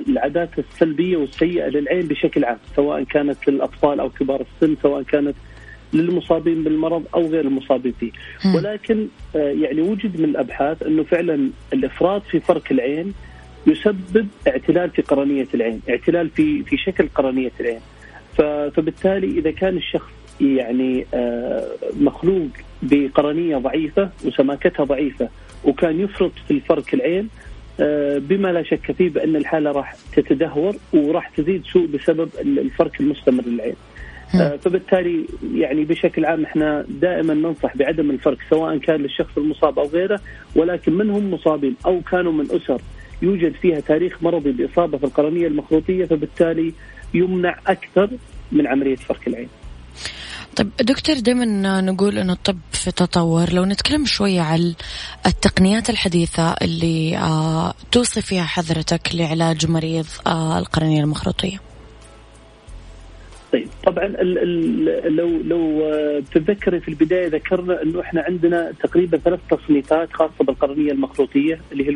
العادات 0.10 0.60
السلبية 0.60 1.18
والسيئة 1.18 1.68
للعين 1.68 2.08
بشكل 2.08 2.46
عام 2.46 2.58
سواء 2.76 3.04
كانت 3.04 3.48
للأطفال 3.48 4.00
أو 4.00 4.10
كبار 4.10 4.42
السن 4.42 4.76
سواء 4.82 5.04
كانت 5.04 5.36
للمصابين 5.94 6.64
بالمرض 6.64 7.04
أو 7.16 7.28
غير 7.28 7.46
المصابين 7.46 7.94
فيه 8.00 8.12
ولكن 8.56 9.08
آه، 9.36 9.52
يعني 9.52 9.82
وجد 9.82 10.20
من 10.20 10.26
الأبحاث 10.26 10.84
أنه 10.84 11.04
فعلا 11.04 11.50
الإفراط 11.74 12.24
في 12.24 12.40
فرك 12.40 12.72
العين 12.72 13.14
يسبب 13.68 14.28
اعتلال 14.48 14.90
في 14.90 15.02
قرنية 15.02 15.48
العين، 15.54 15.82
اعتلال 15.90 16.30
في 16.30 16.64
في 16.64 16.78
شكل 16.78 17.08
قرنية 17.16 17.52
العين. 17.60 17.80
فبالتالي 18.38 19.40
إذا 19.40 19.52
كان 19.52 19.78
الشخص 19.78 20.12
يعني 20.42 21.06
آه، 21.14 21.68
مخلوق 22.00 22.48
بقرنية 22.82 23.58
ضعيفة 23.58 24.10
وسماكتها 24.26 24.84
ضعيفة 24.84 25.30
وكان 25.64 26.00
يفرط 26.00 26.32
في 26.48 26.52
الفرك 26.52 26.94
العين 26.94 27.30
آه، 27.80 28.18
بما 28.18 28.48
لا 28.48 28.64
شك 28.64 28.92
فيه 28.92 29.10
بأن 29.10 29.36
الحالة 29.36 29.72
راح 29.72 29.96
تتدهور 30.16 30.76
وراح 30.94 31.30
تزيد 31.30 31.64
سوء 31.66 31.88
بسبب 31.88 32.30
الفرك 32.42 33.00
المستمر 33.00 33.44
للعين. 33.48 33.76
آه، 34.36 34.56
فبالتالي 34.56 35.26
يعني 35.56 35.86
بشكل 35.86 36.26
عام 36.26 36.44
إحنا 36.44 36.86
دائما 36.90 37.34
ننصح 37.34 37.78
بعدم 37.78 38.12
الفرق 38.12 38.38
سواء 38.50 38.78
كان 38.78 39.02
للشخص 39.02 39.38
المصاب 39.38 39.80
أو 39.80 39.88
غيره 39.88 40.20
ولكن 40.56 40.94
من 40.94 41.10
هم 41.10 41.34
مصابين 41.34 41.76
أو 41.86 42.02
كانوا 42.02 42.32
من 42.32 42.46
أسر 42.52 42.82
يوجد 43.22 43.54
فيها 43.62 43.80
تاريخ 43.80 44.24
مرضي 44.24 44.52
بإصابة 44.52 44.98
في 44.98 45.04
القرنية 45.04 45.48
المخروطية 45.48 46.06
فبالتالي 46.06 46.74
يمنع 47.14 47.60
أكثر 47.68 48.10
من 48.52 48.68
عملية 48.68 48.96
فرك 48.96 49.28
العين. 49.28 49.48
طيب 50.56 50.70
دكتور 50.82 51.16
دائما 51.16 51.82
نقول 51.82 52.18
إنه 52.18 52.34
الطب 52.34 52.58
في 52.72 52.92
تطور 52.92 53.54
لو 53.54 53.66
نتكلم 53.66 54.06
شوية 54.06 54.42
عن 54.42 54.74
التقنيات 55.26 55.90
الحديثة 55.90 56.56
اللي 56.62 57.18
آه 57.18 57.74
توصي 57.92 58.22
فيها 58.22 58.44
حضرتك 58.44 59.02
لعلاج 59.14 59.68
مريض 59.68 60.06
آه 60.28 60.60
القرنية 60.60 61.02
المخروطية. 61.02 61.69
طيب 63.54 63.68
طبعا 63.86 64.06
ال 64.06 64.38
ال 64.38 65.16
لو 65.16 65.30
لو 65.46 65.92
تتذكري 66.32 66.80
في 66.80 66.88
البداية 66.88 67.28
ذكرنا 67.28 67.82
إنه 67.84 68.02
إحنا 68.02 68.22
عندنا 68.22 68.72
تقريبا 68.84 69.18
ثلاث 69.18 69.40
تصنيفات 69.52 70.14
خاصة 70.14 70.44
بالقرنية 70.44 70.92
المخروطيه 70.92 71.60
اللي 71.72 71.86
هي 71.86 71.90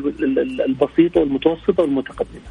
البسيطة 0.66 1.20
والمتوسطة 1.20 1.84
والمتقدمة. 1.84 2.42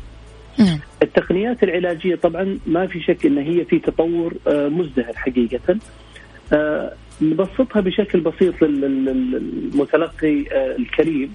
نعم. 0.58 0.78
التقنيات 1.02 1.62
العلاجية 1.62 2.14
طبعا 2.14 2.58
ما 2.66 2.86
في 2.86 3.00
شك 3.00 3.26
إن 3.26 3.38
هي 3.38 3.64
في 3.64 3.78
تطور 3.78 4.34
آه، 4.46 4.68
مزدهر 4.68 5.12
حقيقة. 5.14 5.78
آه، 6.52 6.92
نبسطها 7.22 7.80
بشكل 7.80 8.20
بسيط 8.20 8.62
للمتلقي 8.62 10.44
آه، 10.52 10.76
الكريم 10.76 11.34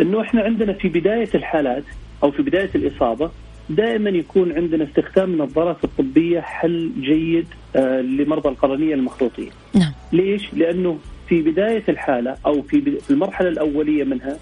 إنه 0.00 0.20
إحنا 0.20 0.42
عندنا 0.42 0.72
في 0.72 0.88
بداية 0.88 1.28
الحالات 1.34 1.84
أو 2.22 2.30
في 2.30 2.42
بداية 2.42 2.70
الإصابة 2.74 3.30
دائما 3.70 4.10
يكون 4.10 4.52
عندنا 4.52 4.84
استخدام 4.84 5.32
النظارات 5.32 5.84
الطبية 5.84 6.40
حل 6.40 6.90
جيد 7.00 7.46
آه، 7.76 8.00
لمرضى 8.00 8.48
القرنية 8.48 8.94
المخروطيه. 8.94 9.50
نعم. 9.74 9.92
ليش؟ 10.12 10.54
لأنه 10.54 10.98
في 11.28 11.42
بداية 11.42 11.82
الحالة 11.88 12.36
أو 12.46 12.62
في 12.62 12.98
المرحلة 13.10 13.48
الأولية 13.48 14.04
منها 14.04 14.38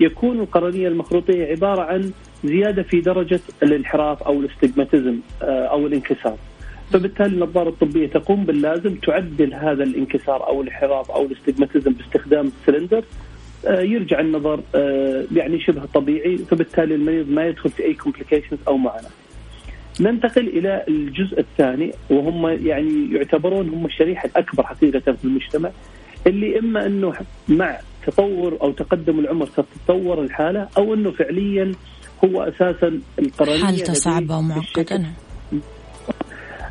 يكون 0.00 0.40
القرنية 0.40 0.88
المخروطية 0.88 1.46
عبارة 1.46 1.82
عن 1.82 2.10
زيادة 2.44 2.82
في 2.82 3.00
درجة 3.00 3.40
الانحراف 3.62 4.22
أو 4.22 4.40
الاستجماتيزم 4.40 5.18
آه، 5.42 5.66
أو 5.66 5.86
الانكسار. 5.86 6.36
فبالتالي 6.92 7.34
النظارة 7.34 7.68
الطبية 7.68 8.06
تقوم 8.06 8.44
باللازم 8.44 8.94
تعدل 8.94 9.54
هذا 9.54 9.84
الانكسار 9.84 10.46
أو 10.46 10.62
الانحراف 10.62 11.10
أو 11.10 11.22
الاستجماتيزم 11.26 11.92
باستخدام 11.92 12.52
السلندر 12.60 13.04
يرجع 13.64 14.20
النظر 14.20 14.60
آه، 14.74 15.24
يعني 15.36 15.60
شبه 15.60 15.84
طبيعي 15.94 16.38
فبالتالي 16.38 16.94
المريض 16.94 17.30
ما 17.30 17.46
يدخل 17.46 17.70
في 17.70 17.84
أي 17.84 17.94
كومبليكيشنز 17.94 18.58
أو 18.68 18.76
معاناة. 18.76 19.10
ننتقل 20.00 20.48
إلى 20.48 20.84
الجزء 20.88 21.40
الثاني 21.40 21.92
وهم 22.10 22.48
يعني 22.66 23.12
يعتبرون 23.12 23.68
هم 23.68 23.86
الشريحة 23.86 24.26
الأكبر 24.26 24.66
حقيقة 24.66 25.12
في 25.12 25.24
المجتمع 25.24 25.70
اللي 26.26 26.58
إما 26.58 26.86
إنه 26.86 27.12
مع 27.48 27.78
تطور 28.06 28.58
أو 28.62 28.72
تقدم 28.72 29.18
العمر 29.18 29.46
تتطور 29.46 30.22
الحالة 30.22 30.68
أو 30.78 30.94
إنه 30.94 31.10
فعليا 31.10 31.72
هو 32.24 32.42
أساسا 32.42 33.00
القرنية 33.18 33.64
حالته 33.64 33.92
صعبة 33.92 34.36
ومعقدة 34.36 35.02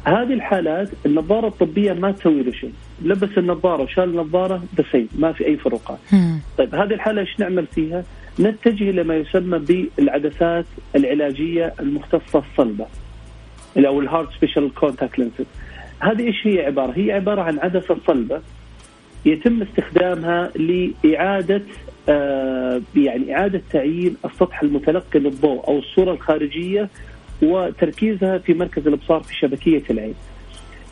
هذه 0.04 0.34
الحالات 0.34 0.90
النظارة 1.06 1.48
الطبية 1.48 1.94
ما 1.94 2.12
تسوي 2.12 2.44
له 2.44 2.52
شيء 2.52 2.74
لبس 3.04 3.38
النظارة 3.38 3.84
وشال 3.84 4.04
النظارة 4.04 4.64
بسيط 4.80 5.08
ما 5.20 5.32
في 5.32 5.46
أي 5.46 5.58
فروقات. 5.58 6.00
طيب 6.58 6.76
هذه 6.76 6.94
الحالة 6.94 7.22
إيش 7.22 7.40
نعمل 7.40 7.68
فيها؟ 7.68 8.04
نتجه 8.40 8.92
لما 8.92 9.16
يسمى 9.16 9.60
بالعدسات 9.98 10.66
العلاجية 10.96 11.74
المختصة 11.80 12.44
الصلبة 12.52 12.86
أو 13.78 14.00
ال 14.00 14.05
hard 14.05 14.28
special 14.38 14.74
contact 14.74 15.20
lenses. 15.20 15.46
هذه 16.00 16.28
إيش 16.28 16.48
هي 16.48 16.66
عبارة؟ 16.66 16.94
هي 16.96 17.12
عبارة 17.12 17.42
عن 17.42 17.60
عدسة 17.60 17.98
صلبة 18.08 18.42
يتم 19.26 19.62
استخدامها 19.62 20.52
لإعادة 20.56 21.62
آه 22.10 22.82
يعني 22.96 23.36
إعادة 23.36 23.62
تعيين 23.72 24.18
السطح 24.26 24.62
المتلقي 24.62 25.20
للضوء 25.20 25.68
أو 25.68 25.80
الصورة 25.80 26.12
الخارجية 26.12 26.90
وتركيزها 27.42 28.38
في 28.38 28.54
مركز 28.54 28.88
الإبصار 28.88 29.20
في 29.20 29.36
شبكية 29.36 29.84
العين. 29.90 30.16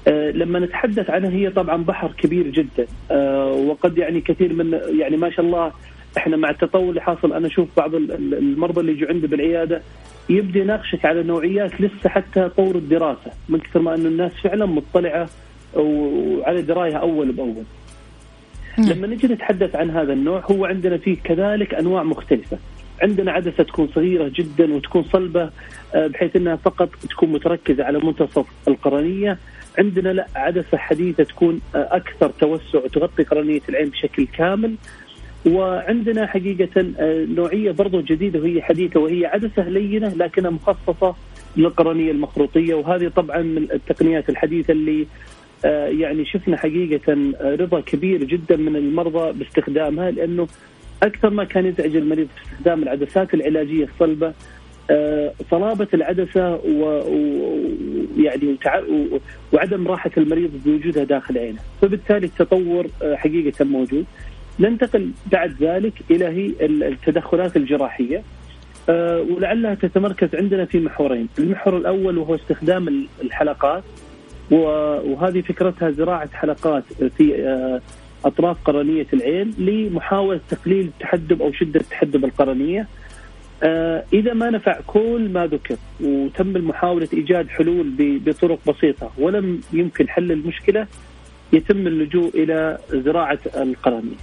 أه 0.08 0.32
لما 0.32 0.60
نتحدث 0.60 1.10
عنها 1.10 1.30
هي 1.30 1.50
طبعا 1.50 1.84
بحر 1.84 2.12
كبير 2.12 2.48
جدا 2.48 2.86
أه 3.12 3.52
وقد 3.52 3.98
يعني 3.98 4.22
كثير 4.22 4.54
من 4.54 4.80
يعني 5.00 5.18
ما 5.18 5.30
شاء 5.30 5.46
الله 5.46 5.72
إحنا 6.18 6.38
مع 6.38 6.50
التطور 6.50 6.90
اللي 6.90 7.02
حاصل 7.02 7.34
أنا 7.34 7.48
أشوف 7.48 7.68
بعض 7.78 7.96
المرضى 7.96 8.82
اللي 8.82 8.92
يجوا 8.92 9.10
عندي 9.10 9.28
بالعيادة 9.28 9.82
يبدا 10.30 10.60
يناقشك 10.60 11.06
على 11.06 11.24
نوعيات 11.24 11.82
لسه 11.82 12.10
حتى 12.10 12.50
طور 12.50 12.76
الدراسة 12.76 13.32
من 13.50 13.60
كثر 13.60 13.80
ما 13.80 13.96
إنه 13.96 14.10
الناس 14.10 14.32
فعلا 14.44 14.66
مطلعة 14.66 15.30
وعلى 15.76 16.62
دراية 16.62 16.96
أول 16.96 17.32
بأول. 17.32 17.64
لما 18.78 19.08
نجي 19.08 19.28
نتحدث 19.28 19.76
عن 19.76 19.90
هذا 19.90 20.14
النوع 20.14 20.44
هو 20.52 20.66
عندنا 20.66 20.98
فيه 20.98 21.18
كذلك 21.24 21.74
أنواع 21.74 22.04
مختلفة. 22.04 22.58
عندنا 23.02 23.32
عدسة 23.32 23.64
تكون 23.64 23.88
صغيرة 23.96 24.32
جدا 24.36 24.74
وتكون 24.74 25.04
صلبة 25.04 25.50
آه، 25.96 26.08
بحيث 26.08 26.36
إنها 26.36 26.56
فقط 26.56 26.90
تكون 27.10 27.32
متركزة 27.32 27.84
على 27.84 28.00
منتصف 28.00 28.46
القرنية 28.68 29.38
عندنا 29.80 30.10
لا 30.10 30.28
عدسه 30.36 30.78
حديثه 30.78 31.24
تكون 31.24 31.62
آه، 31.76 31.88
أكثر 31.92 32.30
توسع 32.30 32.80
وتغطي 32.80 33.24
قرنية 33.24 33.62
العين 33.70 33.90
بشكل 33.90 34.28
كامل. 34.38 34.76
وعندنا 35.46 36.28
حقيقة 36.28 36.86
آه، 37.00 37.26
نوعية 37.26 37.72
برضو 37.72 38.02
جديدة 38.02 38.40
وهي 38.40 38.62
حديثة 38.62 39.00
وهي 39.00 39.26
عدسة 39.26 39.70
لينة 39.70 40.08
لكنها 40.08 40.52
مخصصة 40.52 41.16
للقرنية 41.58 42.12
المخروطية. 42.12 42.74
وهذه 42.74 43.08
طبعا 43.08 43.42
من 43.42 43.68
التقنيات 43.72 44.30
الحديثة 44.30 44.72
اللي 44.72 45.08
يعني 46.00 46.26
شفنا 46.26 46.58
حقيقة 46.58 47.34
رضا 47.42 47.80
كبير 47.80 48.24
جدا 48.24 48.56
من 48.56 48.76
المرضى 48.76 49.40
باستخدامها 49.40 50.12
لأنه 50.12 50.48
أكثر 51.04 51.30
ما 51.30 51.44
كان 51.44 51.66
يزعج 51.66 51.96
المريض 51.96 52.28
في 52.36 52.44
استخدام 52.44 52.84
العدسات 52.84 53.34
العلاجية 53.34 53.86
الصلبة 53.86 54.34
آه، 54.90 55.34
صلابة 55.52 55.88
العدسة 55.94 56.56
ويعني 56.66 58.58
وعدم 59.54 59.88
راحة 59.88 60.12
المريض 60.18 60.52
بوجودها 60.66 61.04
داخل 61.04 61.38
عينه، 61.38 61.60
فبالتالي 61.82 62.26
التطور 62.26 62.88
آه، 63.02 63.16
حقيقة 63.16 63.66
موجود. 63.66 64.06
ننتقل 64.60 65.12
بعد 65.32 65.56
ذلك 65.62 65.94
إلى 66.12 66.26
هي 66.26 66.52
التدخلات 66.62 67.58
الجراحية 67.58 68.24
آه، 68.90 69.22
ولعلها 69.22 69.76
تتمركز 69.76 70.36
عندنا 70.36 70.66
في 70.66 70.80
محورين، 70.80 71.28
المحور 71.40 71.78
الأول 71.78 72.18
وهو 72.18 72.36
استخدام 72.36 73.08
الحلقات 73.22 73.84
وهذه 74.52 75.42
فكرتها 75.42 75.92
زراعة 75.92 76.30
حلقات 76.34 76.84
في 77.18 77.80
أطراف 78.26 78.58
قرنية 78.66 79.08
العين 79.14 79.54
لمحاولة 79.58 80.40
تقليل 80.50 80.86
التحدب 80.86 81.42
أو 81.42 81.52
شدة 81.52 81.80
التحدب 81.80 82.26
القرنية. 82.26 82.88
آه 83.64 84.04
إذا 84.14 84.34
ما 84.34 84.50
نفع 84.50 84.80
كل 84.88 85.30
ما 85.34 85.46
ذكر 85.46 85.76
وتم 86.02 86.68
محاوله 86.68 87.08
إيجاد 87.14 87.48
حلول 87.50 87.94
بطرق 88.00 88.60
بسيطة 88.68 89.12
ولم 89.18 89.62
يمكن 89.74 90.10
حل 90.10 90.32
المشكلة 90.32 90.88
يتم 91.54 91.88
اللجوء 91.88 92.44
إلى 92.44 92.78
زراعة 92.92 93.40
القرنيه. 93.56 94.16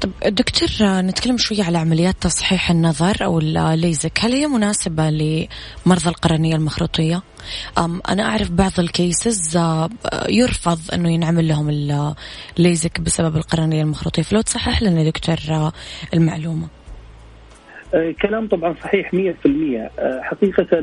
طب 0.00 0.10
دكتور 0.26 0.68
نتكلم 1.00 1.38
شوية 1.38 1.62
على 1.64 1.78
عمليات 1.78 2.14
تصحيح 2.20 2.70
النظر 2.70 3.24
أو 3.24 3.38
الليزك 3.38 4.18
هل 4.20 4.32
هي 4.32 4.46
مناسبة 4.46 5.10
لمرضى 5.10 6.08
القرنية 6.08 6.56
المخروطية؟ 6.56 7.22
أم 7.78 8.00
أنا 8.08 8.22
أعرف 8.22 8.50
بعض 8.50 8.72
الكيسز 8.78 9.56
آه، 9.56 9.88
يرفض 10.28 10.78
أنه 10.94 11.12
ينعمل 11.12 11.48
لهم 11.48 11.68
الليزك 12.58 13.00
بسبب 13.00 13.36
القرنية 13.36 13.82
المخروطية 13.82 14.22
فلو 14.22 14.40
تصحح 14.40 14.82
لنا 14.82 15.04
دكتور 15.04 15.36
آه، 15.50 15.72
المعلومة 16.14 16.68
كلام 18.22 18.48
طبعا 18.48 18.74
صحيح 18.82 19.14
100% 19.14 19.18
حقيقة 20.22 20.82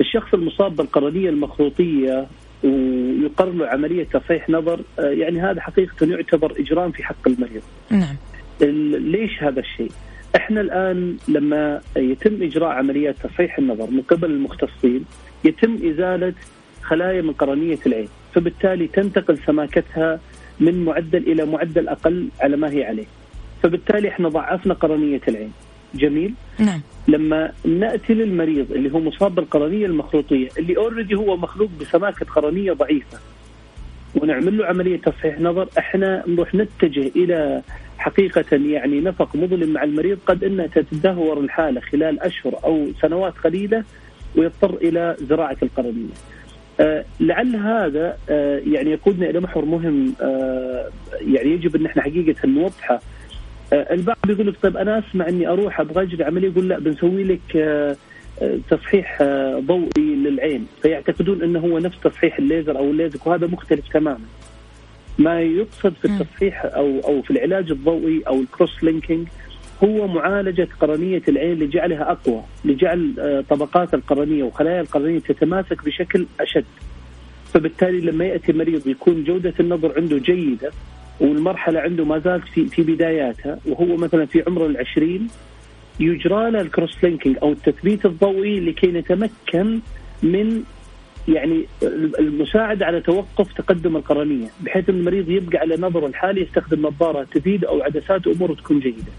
الشخص 0.00 0.34
المصاب 0.34 0.76
بالقرنية 0.76 1.28
المخروطية 1.30 2.26
ويقر 2.64 3.50
له 3.50 3.66
عملية 3.66 4.04
تصحيح 4.04 4.50
نظر 4.50 4.80
يعني 4.98 5.40
هذا 5.40 5.60
حقيقة 5.60 6.06
يعتبر 6.06 6.54
إجرام 6.58 6.92
في 6.92 7.02
حق 7.04 7.28
المريض 7.28 7.62
نعم 7.90 8.16
ليش 9.12 9.42
هذا 9.42 9.60
الشيء؟ 9.60 9.90
إحنا 10.36 10.60
الآن 10.60 11.16
لما 11.28 11.80
يتم 11.96 12.42
إجراء 12.42 12.68
عمليات 12.68 13.16
تصحيح 13.18 13.58
النظر 13.58 13.90
من 13.90 14.02
قبل 14.02 14.30
المختصين 14.30 15.04
يتم 15.44 15.74
إزالة 15.90 16.34
خلايا 16.82 17.22
من 17.22 17.32
قرنية 17.32 17.78
العين، 17.86 18.08
فبالتالي 18.34 18.86
تنتقل 18.86 19.38
سماكتها 19.38 20.20
من 20.60 20.84
معدل 20.84 21.32
إلى 21.32 21.44
معدل 21.44 21.88
أقل 21.88 22.28
على 22.40 22.56
ما 22.56 22.70
هي 22.70 22.84
عليه. 22.84 23.06
فبالتالي 23.62 24.08
إحنا 24.08 24.28
ضعفنا 24.28 24.74
قرنية 24.74 25.20
العين. 25.28 25.52
جميل؟ 25.94 26.34
نعم. 26.58 26.80
لما 27.08 27.52
نأتي 27.64 28.14
للمريض 28.14 28.72
اللي 28.72 28.92
هو 28.92 29.00
مصاب 29.00 29.34
بالقرنية 29.34 29.86
المخروطيه 29.86 30.48
اللي 30.58 30.76
اوريدي 30.76 31.14
هو 31.14 31.36
مخلوق 31.36 31.70
بسماكة 31.80 32.26
قرنية 32.26 32.72
ضعيفة 32.72 33.18
ونعمل 34.14 34.58
له 34.58 34.66
عملية 34.66 34.96
تصحيح 35.00 35.40
نظر 35.40 35.68
إحنا 35.78 36.24
نروح 36.26 36.54
نتجه 36.54 37.10
إلى 37.16 37.62
حقيقة 37.98 38.44
يعني 38.56 39.00
نفق 39.00 39.36
مظلم 39.36 39.72
مع 39.72 39.82
المريض 39.82 40.18
قد 40.26 40.44
أنها 40.44 40.66
تتدهور 40.66 41.40
الحالة 41.40 41.80
خلال 41.80 42.20
أشهر 42.20 42.54
أو 42.64 42.86
سنوات 43.02 43.34
قليلة 43.44 43.84
ويضطر 44.36 44.74
إلى 44.74 45.16
زراعة 45.20 45.56
القرنية 45.62 46.12
آه 46.80 47.04
لعل 47.20 47.56
هذا 47.56 48.16
آه 48.30 48.58
يعني 48.66 48.90
يقودنا 48.90 49.30
إلى 49.30 49.40
محور 49.40 49.64
مهم 49.64 50.14
آه 50.20 50.88
يعني 51.20 51.50
يجب 51.50 51.76
أن 51.76 51.86
إحنا 51.86 52.02
حقيقة 52.02 52.48
نوضحه 52.48 53.00
البعض 53.72 54.16
يقول 54.28 54.46
لك 54.46 54.54
طيب 54.62 54.76
أنا 54.76 54.98
أسمع 54.98 55.28
أني 55.28 55.48
أروح 55.48 55.80
أبغى 55.80 56.02
أجري 56.02 56.24
عملية 56.24 56.48
يقول 56.48 56.68
لا 56.68 56.78
بنسوي 56.78 57.24
لك 57.24 57.56
آه, 57.56 57.96
آه، 58.42 58.58
تصحيح 58.70 59.18
آه، 59.20 59.58
ضوئي 59.58 60.16
للعين. 60.16 60.66
فيعتقدون 60.82 61.42
إنه 61.42 61.58
هو 61.60 61.78
نفس 61.78 62.00
تصحيح 62.00 62.38
الليزر 62.38 62.78
أو 62.78 62.90
الليزك 62.90 63.26
وهذا 63.26 63.46
مختلف 63.46 63.88
تماما. 63.92 64.24
ما 65.18 65.40
يقصد 65.40 65.92
في 65.92 66.04
التصحيح 66.04 66.64
أو 66.64 67.00
أو 67.00 67.22
في 67.22 67.30
العلاج 67.30 67.70
الضوئي 67.70 68.22
أو 68.28 68.40
ال 68.40 68.84
cross-linking 68.84 69.28
هو 69.84 70.06
معالجة 70.06 70.68
قرنية 70.80 71.22
العين 71.28 71.58
لجعلها 71.58 72.10
أقوى 72.10 72.42
لجعل 72.64 73.14
آه، 73.18 73.44
طبقات 73.50 73.94
القرنية 73.94 74.42
وخلايا 74.44 74.80
القرنية 74.80 75.18
تتماسك 75.18 75.84
بشكل 75.84 76.26
أشد. 76.40 76.64
فبالتالي 77.54 78.00
لما 78.00 78.24
يأتي 78.24 78.52
مريض 78.52 78.86
يكون 78.86 79.24
جودة 79.24 79.54
النظر 79.60 79.92
عنده 79.96 80.18
جيدة 80.18 80.70
والمرحلة 81.20 81.80
عنده 81.80 82.04
ما 82.04 82.18
زالت 82.18 82.48
في 82.48 82.66
في 82.66 82.82
بداياتها 82.82 83.58
وهو 83.66 83.96
مثلا 83.96 84.26
في 84.26 84.42
عمر 84.46 84.66
العشرين 84.66 85.28
يجرى 86.00 86.50
له 86.50 86.60
الكروس 86.60 87.04
لينكينج 87.04 87.36
أو 87.42 87.52
التثبيت 87.52 88.06
الضوئي 88.06 88.60
لكي 88.60 88.86
نتمكن 88.86 89.80
من 90.22 90.62
يعني 91.28 91.64
المساعدة 92.18 92.86
على 92.86 93.00
توقف 93.00 93.52
تقدم 93.52 93.96
القرنية 93.96 94.48
بحيث 94.60 94.88
المريض 94.88 95.28
يبقى 95.30 95.58
على 95.58 95.76
نظره 95.76 96.06
الحالي 96.06 96.40
يستخدم 96.42 96.86
نظارة 96.86 97.24
تفيد 97.34 97.64
أو 97.64 97.82
عدسات 97.82 98.26
أموره 98.26 98.54
تكون 98.54 98.80
جيدة. 98.80 99.12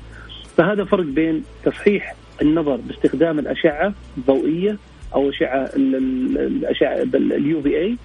فهذا 0.58 0.84
فرق 0.84 1.04
بين 1.06 1.43
تصحيح 1.66 2.16
النظر 2.41 2.76
باستخدام 2.76 3.39
الأشعة 3.39 3.93
الضوئية 4.18 4.78
أو 5.16 5.30
أشعة 5.30 5.70
الأشعة 5.76 6.93
اليو 7.16 7.62
في 7.62 7.78
إي 7.78 7.97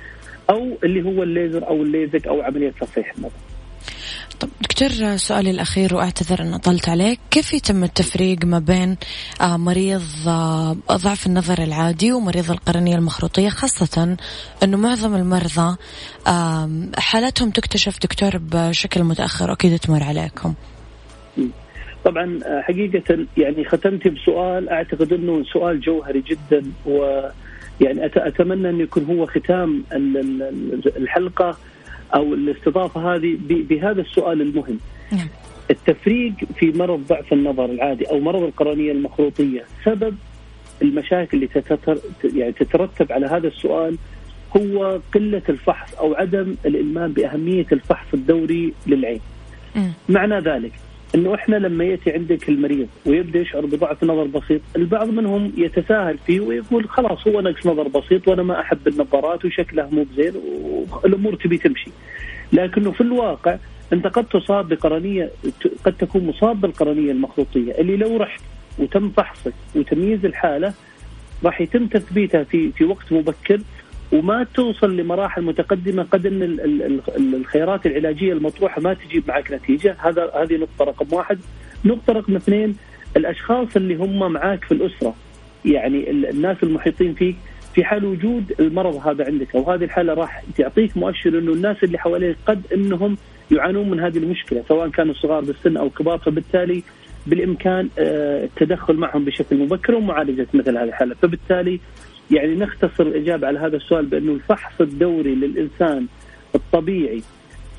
أو 0.51 0.69
اللي 0.85 1.03
هو 1.03 1.23
الليزر 1.23 1.69
أو 1.69 1.83
الليزك 1.83 2.27
أو 2.27 2.43
عملية 2.43 2.71
تصحيح 2.81 3.15
النظر. 3.17 3.33
طب 4.41 4.49
دكتور 4.61 5.17
سؤالي 5.17 5.51
الأخير 5.51 5.95
وأعتذر 5.95 6.43
أن 6.43 6.55
أطلت 6.55 6.89
عليك. 6.89 7.19
كيف 7.31 7.55
يتم 7.55 7.85
التفريق 7.85 8.45
ما 8.45 8.59
بين 8.59 8.97
آه، 9.41 9.57
مريض 9.57 10.03
آه، 10.29 10.77
ضعف 10.93 11.27
النظر 11.27 11.63
العادي 11.63 12.13
ومريض 12.13 12.51
القرنية 12.51 12.97
المخروطية 12.97 13.49
خاصة 13.49 14.17
أنه 14.63 14.77
معظم 14.77 15.15
المرضى 15.15 15.77
حالاتهم 16.99 17.51
تكتشف 17.51 17.99
دكتور 18.03 18.31
بشكل 18.39 19.05
متأخر 19.05 19.53
أكيد 19.53 19.79
تمر 19.79 20.03
عليكم؟ 20.03 20.55
طبعا 22.05 22.41
آه، 22.47 22.61
حقيقة 22.61 23.27
يعني 23.37 23.65
ختمتي 23.65 24.09
بسؤال 24.09 24.69
أعتقد 24.69 25.13
أنه 25.13 25.45
سؤال 25.45 25.81
جوهري 25.81 26.21
جدا 26.21 26.63
و 26.87 27.21
يعني 27.81 28.07
أتمنى 28.07 28.71
أن 28.71 28.81
يكون 28.81 29.05
هو 29.05 29.27
ختام 29.27 29.85
الحلقة. 30.97 31.57
أو 32.15 32.35
الاستضافة 32.35 33.15
هذه 33.15 33.39
بهذا 33.41 34.01
السؤال 34.01 34.43
المهم. 34.43 34.79
نعم. 35.13 35.29
التفريق 35.71 36.33
في 36.57 36.73
مرض 36.73 37.07
ضعف 37.09 37.33
النظر 37.33 37.65
العادي 37.65 38.05
أو 38.05 38.21
مرض 38.21 38.43
القرنية 38.43 38.93
المخروطية 38.93 39.65
سبب 39.85 40.17
المشاكل 40.83 41.37
اللي 41.37 41.47
تتر 41.47 41.99
يعني 42.25 42.53
تترتب 42.53 43.13
على 43.13 43.27
هذا 43.27 43.49
السؤال 43.49 43.97
هو 44.57 45.01
قلة 45.15 45.43
الفحص 45.49 45.95
أو 45.95 46.15
عدم 46.15 46.55
الإلمام 46.67 47.13
بأهمية 47.13 47.67
الفحص 47.73 48.07
الدوري 48.15 48.73
للعين. 48.87 49.21
م. 49.77 49.89
معنى 50.09 50.39
ذلك 50.39 50.73
إنه 51.15 51.35
إحنا 51.35 51.57
لما 51.57 51.85
يأتي 51.85 52.13
عندك 52.13 52.49
المريض 52.49 52.89
ويبدأ 53.07 53.39
يشعر 53.41 53.67
بضعف 53.67 54.05
نظر 54.05 54.25
بسيط، 54.25 54.61
البعض 54.77 55.09
منهم 55.09 55.53
يتساهل 55.57 56.19
فيه 56.27 56.41
ويقول 56.41 56.89
خلاص 56.89 57.27
هو 57.29 57.41
نقص 57.41 57.67
نظر 57.67 57.89
بسيط 57.89 58.29
وأنا 58.29 58.43
ما 58.43 58.61
أحب 58.61 58.89
النظارات 58.89 59.45
وشكله 59.45 59.89
مو 59.93 60.03
بزين 60.03 60.33
والأمور 60.93 61.35
تبي 61.35 61.59
تمشي. 61.59 61.91
لكنه 62.53 62.91
في 62.93 63.01
الواقع 63.01 63.57
أنت 63.93 64.07
قد 64.07 64.25
تصاب 64.25 64.69
بقرنية 64.69 65.31
قد 65.85 65.93
تكون 65.93 66.27
مصاب 66.27 66.61
بالقرنية 66.61 67.13
المخروطيه 67.13 67.73
اللي 67.73 67.97
لو 67.97 68.17
رحت 68.17 68.41
وتم 68.79 69.11
فحصك 69.11 69.53
وتمييز 69.75 70.25
الحالة 70.25 70.75
راح 71.45 71.61
يتم 71.61 71.87
تثبيتها 71.87 72.45
في 72.45 72.73
في 72.73 72.85
وقت 72.85 73.13
مبكر 73.13 73.61
وما 74.13 74.47
توصل 74.55 74.97
لمراحل 74.97 75.43
متقدمة 75.43 76.03
قد 76.03 76.27
أن 76.27 77.01
الخيارات 77.19 77.87
العلاجية 77.87 78.33
المطروحة 78.33 78.81
ما 78.81 78.95
تجيب 78.95 79.25
معك 79.29 79.53
نتيجة. 79.53 79.97
هذا 79.99 80.31
هذه 80.35 80.57
نقطة 80.57 80.85
رقم 80.85 81.17
واحد. 81.17 81.39
نقطة 81.85 82.13
رقم 82.13 82.37
اثنين 82.37 82.77
الأشخاص 83.17 83.77
اللي 83.77 83.95
هم 83.95 84.33
معاك 84.33 84.65
في 84.65 84.73
الأسرة 84.73 85.15
يعني 85.65 86.11
الناس 86.11 86.57
المحيطين 86.63 87.15
فيك 87.15 87.37
في 87.75 87.85
حال 87.85 88.05
وجود 88.05 88.53
المرض 88.61 89.07
هذا 89.07 89.25
عندك 89.27 89.57
أو 89.57 89.71
هذه 89.71 89.85
الحالة 89.85 90.15
راح 90.15 90.43
تعطيك 90.57 90.97
مؤشر 90.97 91.39
أنه 91.39 91.53
الناس 91.53 91.85
اللي 91.85 91.99
حواليك 91.99 92.37
قد 92.47 92.63
أنهم 92.73 93.17
يعانون 93.51 93.91
من 93.91 94.01
هذه 94.01 94.19
المشكلة 94.19 94.65
سواء 94.69 94.89
كانوا 94.89 95.15
صغار 95.15 95.45
بالسن 95.45 95.77
أو 95.77 95.91
كبار. 95.91 96.19
فبالتالي 96.19 96.83
بالإمكان 97.27 97.89
آه، 97.99 98.45
التدخل 98.45 98.97
معهم 98.97 99.25
بشكل 99.25 99.57
مبكر 99.57 99.95
ومعالجة 99.95 100.47
مثل 100.55 100.77
هذه 100.79 100.85
الحالة. 100.85 101.15
فبالتالي 101.23 101.81
يعني 102.31 102.55
نختصر 102.55 103.03
الإجابة 103.03 103.47
على 103.47 103.59
هذا 103.59 103.77
السؤال 103.77 104.07
بأنه 104.07 104.33
الفحص 104.33 104.81
الدوري 104.81 105.35
للإنسان 105.35 106.07
الطبيعي 106.55 107.23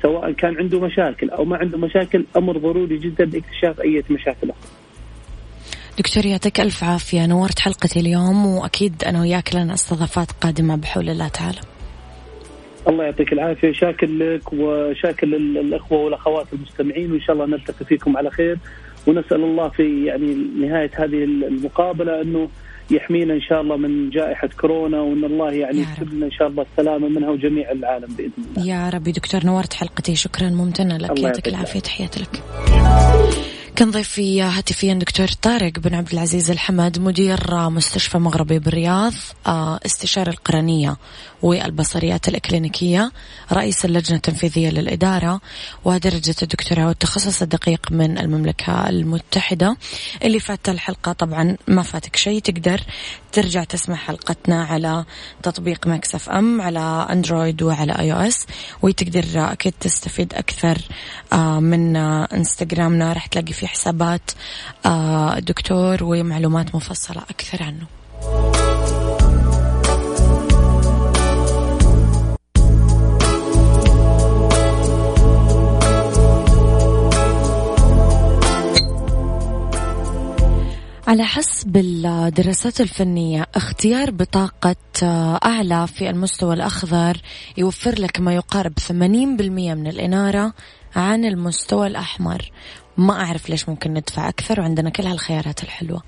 سواء 0.02 0.32
كان 0.32 0.56
عنده 0.56 0.80
مشاكل 0.80 1.30
أو 1.30 1.44
ما 1.44 1.56
عنده 1.56 1.78
مشاكل 1.78 2.24
أمر 2.36 2.58
ضروري 2.58 2.98
جدا 2.98 3.24
لاكتشاف 3.24 3.80
أي 3.80 4.04
مشاكل 4.10 4.50
أخرى. 4.50 4.70
دكتور 5.98 6.26
يعطيك 6.26 6.60
ألف 6.60 6.84
عافية 6.84 7.26
نورت 7.26 7.58
حلقتي 7.58 8.00
اليوم 8.00 8.46
وأكيد 8.46 9.04
أنا 9.04 9.20
وياك 9.20 9.54
لنا 9.54 9.74
استضافات 9.74 10.32
قادمة 10.32 10.76
بحول 10.76 11.08
الله 11.10 11.28
تعالى. 11.28 11.60
الله 12.88 13.04
يعطيك 13.04 13.32
العافية 13.32 13.72
شاكر 13.72 14.06
لك 14.06 14.52
وشاكر 14.52 15.26
الاخوه 15.26 15.98
والأخوات 15.98 16.46
المستمعين 16.52 17.12
وإن 17.12 17.20
شاء 17.20 17.36
الله 17.36 17.46
نلتقي 17.46 17.84
فيكم 17.84 18.16
على 18.16 18.30
خير 18.30 18.58
ونسأل 19.06 19.44
الله 19.44 19.68
في 19.68 20.04
يعني 20.04 20.34
نهاية 20.60 20.90
هذه 20.94 21.24
المقابلة 21.24 22.20
أنه 22.22 22.48
يحمينا 22.90 23.34
إن 23.34 23.40
شاء 23.40 23.60
الله 23.60 23.76
من 23.76 24.10
جائحة 24.10 24.48
كورونا 24.60 25.00
وإن 25.00 25.24
الله 25.24 25.52
يعني 25.52 25.78
يكتب 25.80 26.14
لنا 26.14 26.26
إن 26.26 26.30
شاء 26.30 26.48
الله 26.48 26.66
السلامة 26.72 27.08
منها 27.08 27.30
وجميع 27.30 27.70
العالم 27.70 28.14
بإذن 28.18 28.32
الله. 28.56 28.66
يا 28.66 28.90
ربي 28.90 29.12
دكتور 29.12 29.46
نورت 29.46 29.74
حلقتي 29.74 30.16
شكرا 30.16 30.48
ممتنه 30.48 30.96
لك 30.96 31.20
يعطيك 31.20 31.48
العافية 31.48 31.80
تحياتي 31.80 32.20
لك. 32.20 32.42
كان 33.76 33.90
ضيفي 33.90 34.42
هاتفيا 34.42 34.94
دكتور 34.94 35.28
طارق 35.28 35.78
بن 35.78 35.94
عبد 35.94 36.12
العزيز 36.12 36.50
الحمد 36.50 36.98
مدير 36.98 37.68
مستشفى 37.70 38.18
مغربي 38.18 38.58
بالرياض 38.58 39.12
آه، 39.46 39.80
استشاري 39.86 40.30
القرنية 40.30 40.96
والبصريات 41.42 42.28
الإكلينيكية 42.28 43.12
رئيس 43.52 43.84
اللجنة 43.84 44.16
التنفيذية 44.16 44.70
للإدارة 44.70 45.40
ودرجة 45.84 46.34
الدكتوراه 46.42 46.86
والتخصص 46.86 47.42
الدقيق 47.42 47.92
من 47.92 48.18
المملكة 48.18 48.88
المتحدة. 48.88 49.76
اللي 50.24 50.40
فات 50.40 50.68
الحلقة 50.68 51.12
طبعا 51.12 51.56
ما 51.68 51.82
فاتك 51.82 52.16
شيء 52.16 52.40
تقدر 52.40 52.80
ترجع 53.32 53.64
تسمع 53.64 53.96
حلقتنا 53.96 54.64
على 54.64 55.04
تطبيق 55.42 55.86
Mix 55.86 56.28
FM 56.30 56.60
على 56.60 57.06
Android 57.10 57.62
وعلى 57.62 57.92
iOS 57.98 58.46
وتقدر 58.82 59.24
أكيد 59.34 59.74
تستفيد 59.80 60.34
أكثر 60.34 60.78
آه، 61.32 61.60
من 61.60 61.96
إنستغرامنا. 61.96 63.12
راح 63.12 63.26
تلاقي 63.26 63.52
في 63.66 63.72
حسابات 63.72 64.30
الدكتور 65.36 66.00
آه، 66.00 66.04
ومعلومات 66.04 66.74
مفصلة 66.74 67.22
أكثر 67.22 67.62
عنه. 67.62 67.86
على 81.06 81.24
حسب 81.24 81.76
الدراسات 81.76 82.80
الفنية 82.80 83.46
اختيار 83.54 84.10
بطاقة 84.10 84.76
آه، 85.02 85.40
أعلى 85.44 85.86
في 85.86 86.10
المستوى 86.10 86.54
الأخضر 86.54 87.16
يوفر 87.56 88.00
لك 88.00 88.20
ما 88.20 88.34
يقارب 88.34 88.72
80% 88.78 89.74
من 89.74 89.86
الإنارة 89.86 90.52
عن 90.96 91.24
المستوى 91.24 91.86
الأحمر. 91.86 92.50
ما 92.98 93.12
أعرف 93.22 93.50
ليش 93.50 93.68
ممكن 93.68 93.94
ندفع 93.94 94.28
أكثر 94.28 94.60
وعندنا 94.60 94.90
كل 94.90 95.06
هالخيارات 95.06 95.62
الحلوة. 95.62 96.02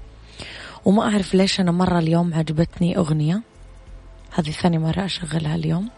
وما 0.85 1.03
أعرف 1.03 1.35
ليش 1.35 1.61
أنا 1.61 1.71
مرة 1.73 1.99
اليوم 1.99 2.35
عجبتني 2.35 2.97
أغنية. 2.97 3.43
هذه 4.35 4.51
ثاني 4.51 4.79
مرة 4.79 5.05
أشغلها 5.05 5.55
اليوم. 5.55 5.89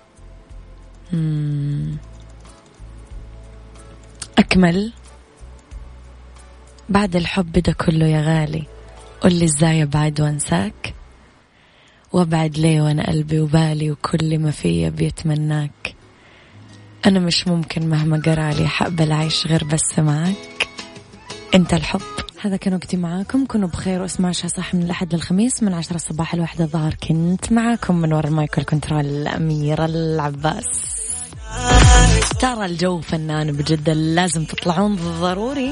أكمل. 4.38 4.92
بعد 6.88 7.16
الحب 7.16 7.52
ده 7.52 7.72
كله 7.72 8.06
يا 8.06 8.20
غالي 8.20 8.66
قل 9.20 9.34
لي 9.34 9.44
إزاي 9.44 9.82
أبعد 9.82 10.20
وأنساك؟ 10.20 10.94
وأبعد 12.12 12.58
ليه 12.58 12.80
وأنا 12.82 13.06
قلبي 13.06 13.40
وبالي 13.40 13.90
وكل 13.90 14.38
ما 14.38 14.50
فيا 14.50 14.88
بيتمناك. 14.88 15.94
أنا 17.06 17.18
مش 17.18 17.48
ممكن 17.48 17.88
مهما 17.88 18.22
قرا 18.26 18.50
لي 18.52 18.68
حقبل 18.68 19.12
عايش 19.12 19.46
غير 19.46 19.64
بس 19.64 19.98
معك 19.98 20.59
انت 21.54 21.74
الحب. 21.74 22.00
هذا 22.40 22.56
كان 22.56 22.74
وقتي 22.74 22.96
معاكم. 22.96 23.46
كونوا 23.46 23.68
بخير 23.68 24.02
واسمعوا 24.02 24.32
صح 24.32 24.74
من 24.74 24.82
الأحد 24.82 25.14
للخميس 25.14 25.62
من 25.62 25.74
عشرة 25.74 25.96
الصباح 25.96 26.34
الواحدة 26.34 26.64
الظهر. 26.64 26.94
كنت 27.08 27.52
معاكم 27.52 27.96
من 27.96 28.12
وراء 28.12 28.26
المايكل 28.26 28.62
كنترول 28.62 29.06
الأميرة 29.06 29.84
العباس. 29.84 30.64
ترى 32.40 32.66
الجو 32.66 33.00
فنان 33.00 33.52
بجد 33.52 33.90
لازم 33.90 34.44
تطلعون 34.44 34.96
ضروري. 34.96 35.68